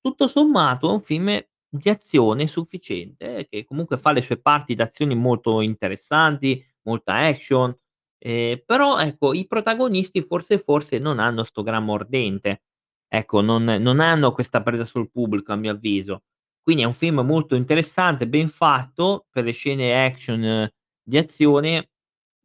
tutto 0.00 0.26
sommato 0.28 0.90
è 0.90 0.92
un 0.92 1.02
film 1.02 1.40
di 1.68 1.88
azione 1.90 2.46
sufficiente, 2.48 3.46
che 3.48 3.64
comunque 3.64 3.96
fa 3.98 4.12
le 4.12 4.22
sue 4.22 4.38
parti 4.40 4.74
d'azioni 4.74 5.14
molto 5.14 5.60
interessanti, 5.60 6.64
molta 6.82 7.14
action, 7.14 7.74
ehm, 8.18 8.62
però 8.66 8.98
ecco 8.98 9.34
i 9.34 9.46
protagonisti 9.46 10.22
forse 10.22 10.58
forse 10.58 10.98
non 10.98 11.18
hanno 11.20 11.44
'sto 11.44 11.62
gran 11.62 11.84
mordente. 11.84 12.62
Ecco, 13.08 13.40
non 13.42 13.64
non 13.64 14.00
hanno 14.00 14.32
questa 14.32 14.62
presa 14.62 14.84
sul 14.84 15.10
pubblico 15.10 15.52
a 15.52 15.56
mio 15.56 15.72
avviso. 15.72 16.24
Quindi 16.62 16.82
è 16.82 16.86
un 16.86 16.92
film 16.94 17.20
molto 17.20 17.54
interessante, 17.56 18.28
ben 18.28 18.48
fatto 18.48 19.26
per 19.30 19.44
le 19.44 19.52
scene 19.52 20.04
action 20.06 20.68
di 21.02 21.18
azione, 21.18 21.90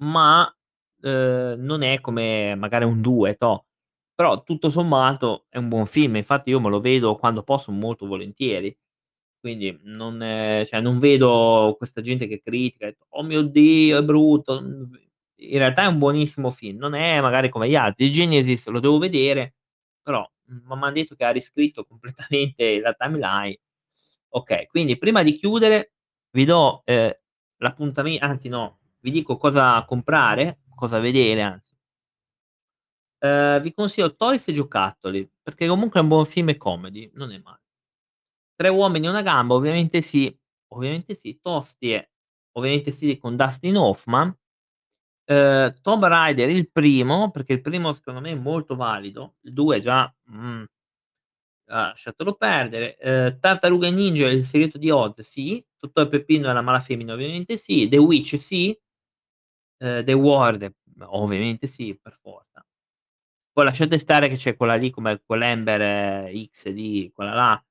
ma, 0.04 0.52
uhm, 1.02 1.56
non 1.60 1.82
è 1.84 2.00
come 2.02 2.56
magari 2.56 2.86
un 2.86 3.02
2 3.02 3.36
toh. 3.36 3.66
Però 4.16 4.44
tutto 4.44 4.70
sommato 4.70 5.46
è 5.50 5.58
un 5.58 5.70
buon 5.70 5.86
film, 5.88 6.18
infatti 6.18 6.50
io 6.50 6.60
me 6.60 6.70
lo 6.70 6.82
vedo 6.82 7.16
quando 7.18 7.44
posso 7.44 7.72
molto 7.72 8.06
volentieri. 8.08 8.76
Quindi 9.40 9.80
non 9.84 10.20
cioè 10.68 10.82
non 10.82 11.00
vedo 11.00 11.76
questa 11.78 12.02
gente 12.02 12.28
che 12.28 12.42
critica 12.42 12.94
"Oh 13.12 13.24
mio 13.24 13.42
Dio 13.44 14.00
è 14.00 14.04
brutto", 14.04 14.60
in 15.42 15.58
realtà 15.58 15.84
è 15.84 15.86
un 15.88 15.98
buonissimo 16.00 16.50
film, 16.52 16.78
non 16.78 16.94
è 16.96 17.22
magari 17.22 17.50
come 17.50 17.70
gli 17.70 17.76
altri. 17.76 18.12
Genesis 18.12 18.68
lo 18.68 18.80
devo 18.82 18.98
vedere, 18.98 19.56
però, 20.02 20.30
ma 20.66 20.76
m'han 20.76 20.94
detto 20.94 21.16
che 21.16 21.24
ha 21.26 21.32
riscritto 21.32 21.86
completamente 21.86 22.80
la 22.82 22.94
timeline. 22.94 23.58
Okay, 24.32 24.68
quindi 24.68 24.98
prima 24.98 25.24
di 25.24 25.34
chiudere 25.34 25.94
vi 26.32 26.46
do, 26.46 26.82
ehm, 26.86 27.12
l'appuntame 27.58 28.18
anzi 28.18 28.48
no, 28.50 28.80
vi 29.00 29.12
dico 29.12 29.38
cosa 29.38 29.84
comprare, 29.86 30.60
cosa 30.80 31.00
vedere 31.00 31.42
anzi. 31.42 31.76
Ehm, 33.22 33.60
vi 33.62 33.74
consiglio 33.74 34.16
Toys 34.16 34.48
e 34.48 34.54
giocattoli, 34.54 35.30
perché 35.42 35.68
comunque 35.68 36.00
è 36.00 36.04
un 36.04 36.10
buon 36.10 36.26
film 36.26 36.56
comedy, 36.58 37.10
non 37.16 37.32
è 37.32 37.38
male. 37.40 37.60
Tre 38.56 38.70
uomini 38.70 39.06
e 39.06 39.10
una 39.10 39.22
gamba, 39.22 39.56
ovviamente 39.56 40.02
sì, 40.02 40.36
ovviamente 40.74 41.16
sì. 41.16 41.40
Tosti 41.42 41.94
e 41.94 42.10
ovviamente 42.58 42.92
sì 42.92 43.18
con 43.18 43.38
Dustin 43.38 43.78
Hoffman. 43.78 44.36
Ehm, 45.26 45.76
Tomb 45.82 46.06
Raider 46.06 46.50
il 46.50 46.72
primo, 46.72 47.32
perché 47.32 47.54
il 47.54 47.62
primo 47.62 47.94
secondo 47.94 48.22
me 48.22 48.32
è 48.32 48.36
molto 48.36 48.76
valido, 48.76 49.36
il 49.42 49.54
2 49.54 49.80
già, 49.82 50.14
mhmm 50.26 50.66
lasciatelo 51.68 52.34
perdere. 52.36 52.98
Ehm, 52.98 53.40
Tartarughe 53.40 53.92
Ninja 53.92 54.28
e 54.28 54.34
il 54.34 54.44
segreto 54.44 54.78
di 54.78 54.90
Oz 54.90 55.20
sì, 55.22 55.64
Totò 55.78 56.02
e 56.02 56.08
Peppino 56.08 56.50
e 56.50 56.54
la 56.54 56.62
Malafemmina 56.62 57.14
ovviamente 57.14 57.58
sì, 57.58 57.88
The 57.88 57.98
Witch 57.98 58.38
sì. 58.40 58.76
Ehm, 59.82 60.04
The 60.04 60.14
Ward 60.14 60.74
ovviamente 61.02 61.68
sì, 61.68 61.98
per 62.02 62.18
forza. 62.22 62.66
Poi 63.54 63.66
lasciate 63.66 63.98
stare 64.00 64.30
che 64.30 64.36
c'è 64.36 64.56
quella 64.58 64.76
lì 64.76 64.90
come 64.92 65.22
quell'Amber 65.26 66.32
X 66.52 66.68
lì, 66.72 67.12
quella 67.14 67.34
là, 67.34 67.66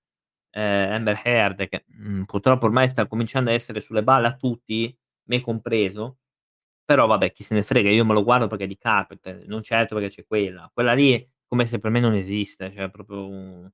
ehm, 0.53 0.93
Amber 0.95 1.21
Heard 1.25 1.69
che, 1.69 1.85
mhmm, 1.89 2.25
purtroppo 2.25 2.67
ormai 2.67 2.89
sta 2.91 3.07
cominciando 3.07 3.51
a 3.51 3.55
essere 3.55 3.81
sulle 3.83 4.03
balle 4.05 4.29
a 4.29 4.37
tutti, 4.37 4.97
me 5.29 5.41
compreso, 5.43 6.19
però 6.85 7.07
vabbè 7.07 7.33
chi 7.33 7.45
se 7.45 7.55
ne 7.55 7.63
frega, 7.65 7.91
io 7.91 8.05
me 8.07 8.15
lo 8.15 8.25
guardo 8.25 8.49
perché 8.49 8.65
è 8.65 8.69
di 8.69 8.79
Carpenter, 8.79 9.47
non 9.49 9.63
certo 9.65 9.97
perché 9.97 10.11
c'è 10.11 10.27
quella. 10.27 10.71
Quella 10.75 10.95
lì 10.95 11.27
come 11.47 11.67
se 11.67 11.79
per 11.81 11.91
me 11.93 12.01
non 12.01 12.15
esiste, 12.15 12.73
cioè 12.75 12.91
proprio 12.91 13.27
un 13.29 13.71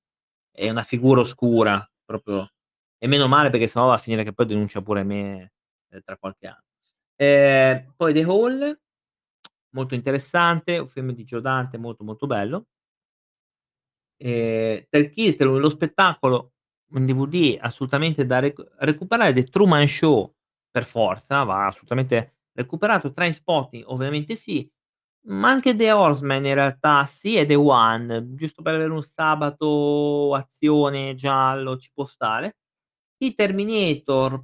è 0.53 0.71
una 0.71 0.83
figura 0.85 1.21
oscura, 1.23 1.89
proprio 2.05 2.51
e 2.99 3.07
meno 3.09 3.29
male 3.29 3.51
perché 3.51 3.67
se 3.69 3.79
no 3.81 3.87
va 3.89 3.95
a 3.95 3.99
finire 3.99 4.25
che 4.25 4.33
poi 4.35 4.47
denuncia 4.47 4.83
pure 4.83 5.05
me, 5.05 5.53
ehm, 5.91 6.01
tra 6.05 6.17
qualche 6.19 6.47
anno. 6.49 6.63
Ehm, 7.25 7.93
poi 7.97 8.13
The 8.13 8.23
Hall, 8.25 8.79
molto 9.71 9.95
interessante, 9.95 10.79
un 10.79 10.89
film 10.89 11.13
di 11.13 11.25
Joe 11.25 11.41
Dante 11.41 11.79
molto, 11.79 12.05
molto 12.05 12.27
bello. 12.27 12.67
Ehm, 14.21 14.85
per 14.89 15.11
chi 15.11 15.35
te 15.35 15.45
lo 15.45 15.59
lo 15.59 15.69
spettacolo 15.69 16.53
in 16.95 17.05
DVD 17.07 17.59
assolutamente 17.61 18.25
da 18.27 18.39
recu 18.39 18.65
recuperare, 18.79 19.33
The 19.33 19.45
Truman 19.45 19.87
Show 19.89 20.33
per 20.71 20.85
forza, 20.85 21.43
va 21.43 21.67
assolutamente 21.67 22.37
recuperato, 22.53 23.13
Trainspotting 23.13 23.85
ovviamente 23.89 24.37
sì, 24.37 24.69
ma 25.29 25.49
anche 25.51 25.75
The 25.75 25.91
Horseman 25.93 26.45
in 26.47 26.55
realtà 26.55 27.05
sì 27.07 27.37
e 27.37 27.47
The 27.47 27.55
One, 27.57 28.35
giusto 28.35 28.63
per 28.63 28.75
avere 28.75 28.91
un 28.93 29.03
sabato 29.03 30.35
azione 30.35 31.15
giallo 31.17 31.77
ci 31.79 31.91
può 31.93 32.05
stare. 32.05 32.57
I 33.19 33.35
Terminator 33.35 34.41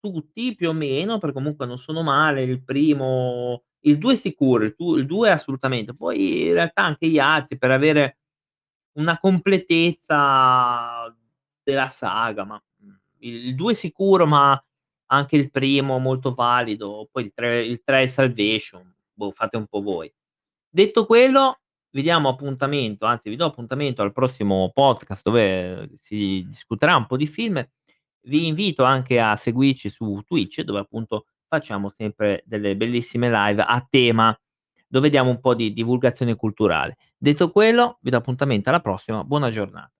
tutti 0.00 0.54
più 0.54 0.70
o 0.70 0.72
meno, 0.72 1.18
perché 1.18 1.34
comunque 1.36 1.66
non 1.66 1.78
sono 1.78 2.02
male, 2.02 2.42
il 2.42 2.62
primo 2.62 3.62
il 3.84 3.96
2 3.98 4.16
sicuro, 4.16 4.64
il 4.64 4.74
tu 4.74 4.96
il 4.96 5.06
2 5.06 5.30
assolutamente, 5.30 5.94
poi 5.94 6.48
in 6.48 6.52
realtà 6.54 6.82
anche 6.82 7.08
gli 7.08 7.18
altri 7.18 7.56
per 7.58 7.70
avere 7.70 8.18
una 8.94 9.18
completezza 9.18 11.14
della 11.62 11.88
saga, 11.88 12.44
ma, 12.44 12.62
mhmm, 12.78 12.98
il 13.20 13.54
2 13.54 13.74
sicuro, 13.74 14.26
ma 14.26 14.62
anche 15.12 15.36
il 15.36 15.50
primo 15.50 15.98
molto 15.98 16.34
valido, 16.34 17.08
poi 17.10 17.24
il 17.24 17.32
3 17.34 17.64
il 17.64 17.82
3 17.84 18.02
è 18.02 18.06
Salvation, 18.06 18.92
boh, 19.12 19.30
fate 19.32 19.56
un 19.56 19.66
po' 19.66 19.80
voi. 19.82 20.12
Detto 20.68 21.06
quello, 21.06 21.60
vi 21.90 22.02
diamo 22.02 22.28
appuntamento, 22.28 23.06
anzi 23.06 23.28
vi 23.30 23.36
do 23.36 23.46
appuntamento 23.46 24.02
al 24.02 24.12
prossimo 24.12 24.70
podcast 24.72 25.22
dove 25.24 25.90
si 25.98 26.44
discuterà 26.46 26.96
un 26.96 27.06
po' 27.06 27.16
di 27.16 27.26
film. 27.26 27.64
Vi 28.22 28.46
invito 28.46 28.84
anche 28.84 29.20
a 29.20 29.36
seguirci 29.36 29.88
su 29.88 30.20
Twitch, 30.26 30.62
dove 30.62 30.80
appunto 30.80 31.26
facciamo 31.48 31.88
sempre 31.90 32.42
delle 32.46 32.76
bellissime 32.76 33.30
live 33.30 33.62
a 33.62 33.86
tema, 33.88 34.38
dove 34.86 35.08
diamo 35.10 35.30
un 35.30 35.40
po' 35.40 35.54
di 35.54 35.72
divulgazione 35.72 36.36
culturale. 36.36 36.96
Detto 37.16 37.50
quello, 37.50 37.98
vi 38.02 38.10
do 38.10 38.18
appuntamento 38.18 38.68
alla 38.68 38.80
prossima, 38.80 39.24
buona 39.24 39.50
giornata. 39.50 39.90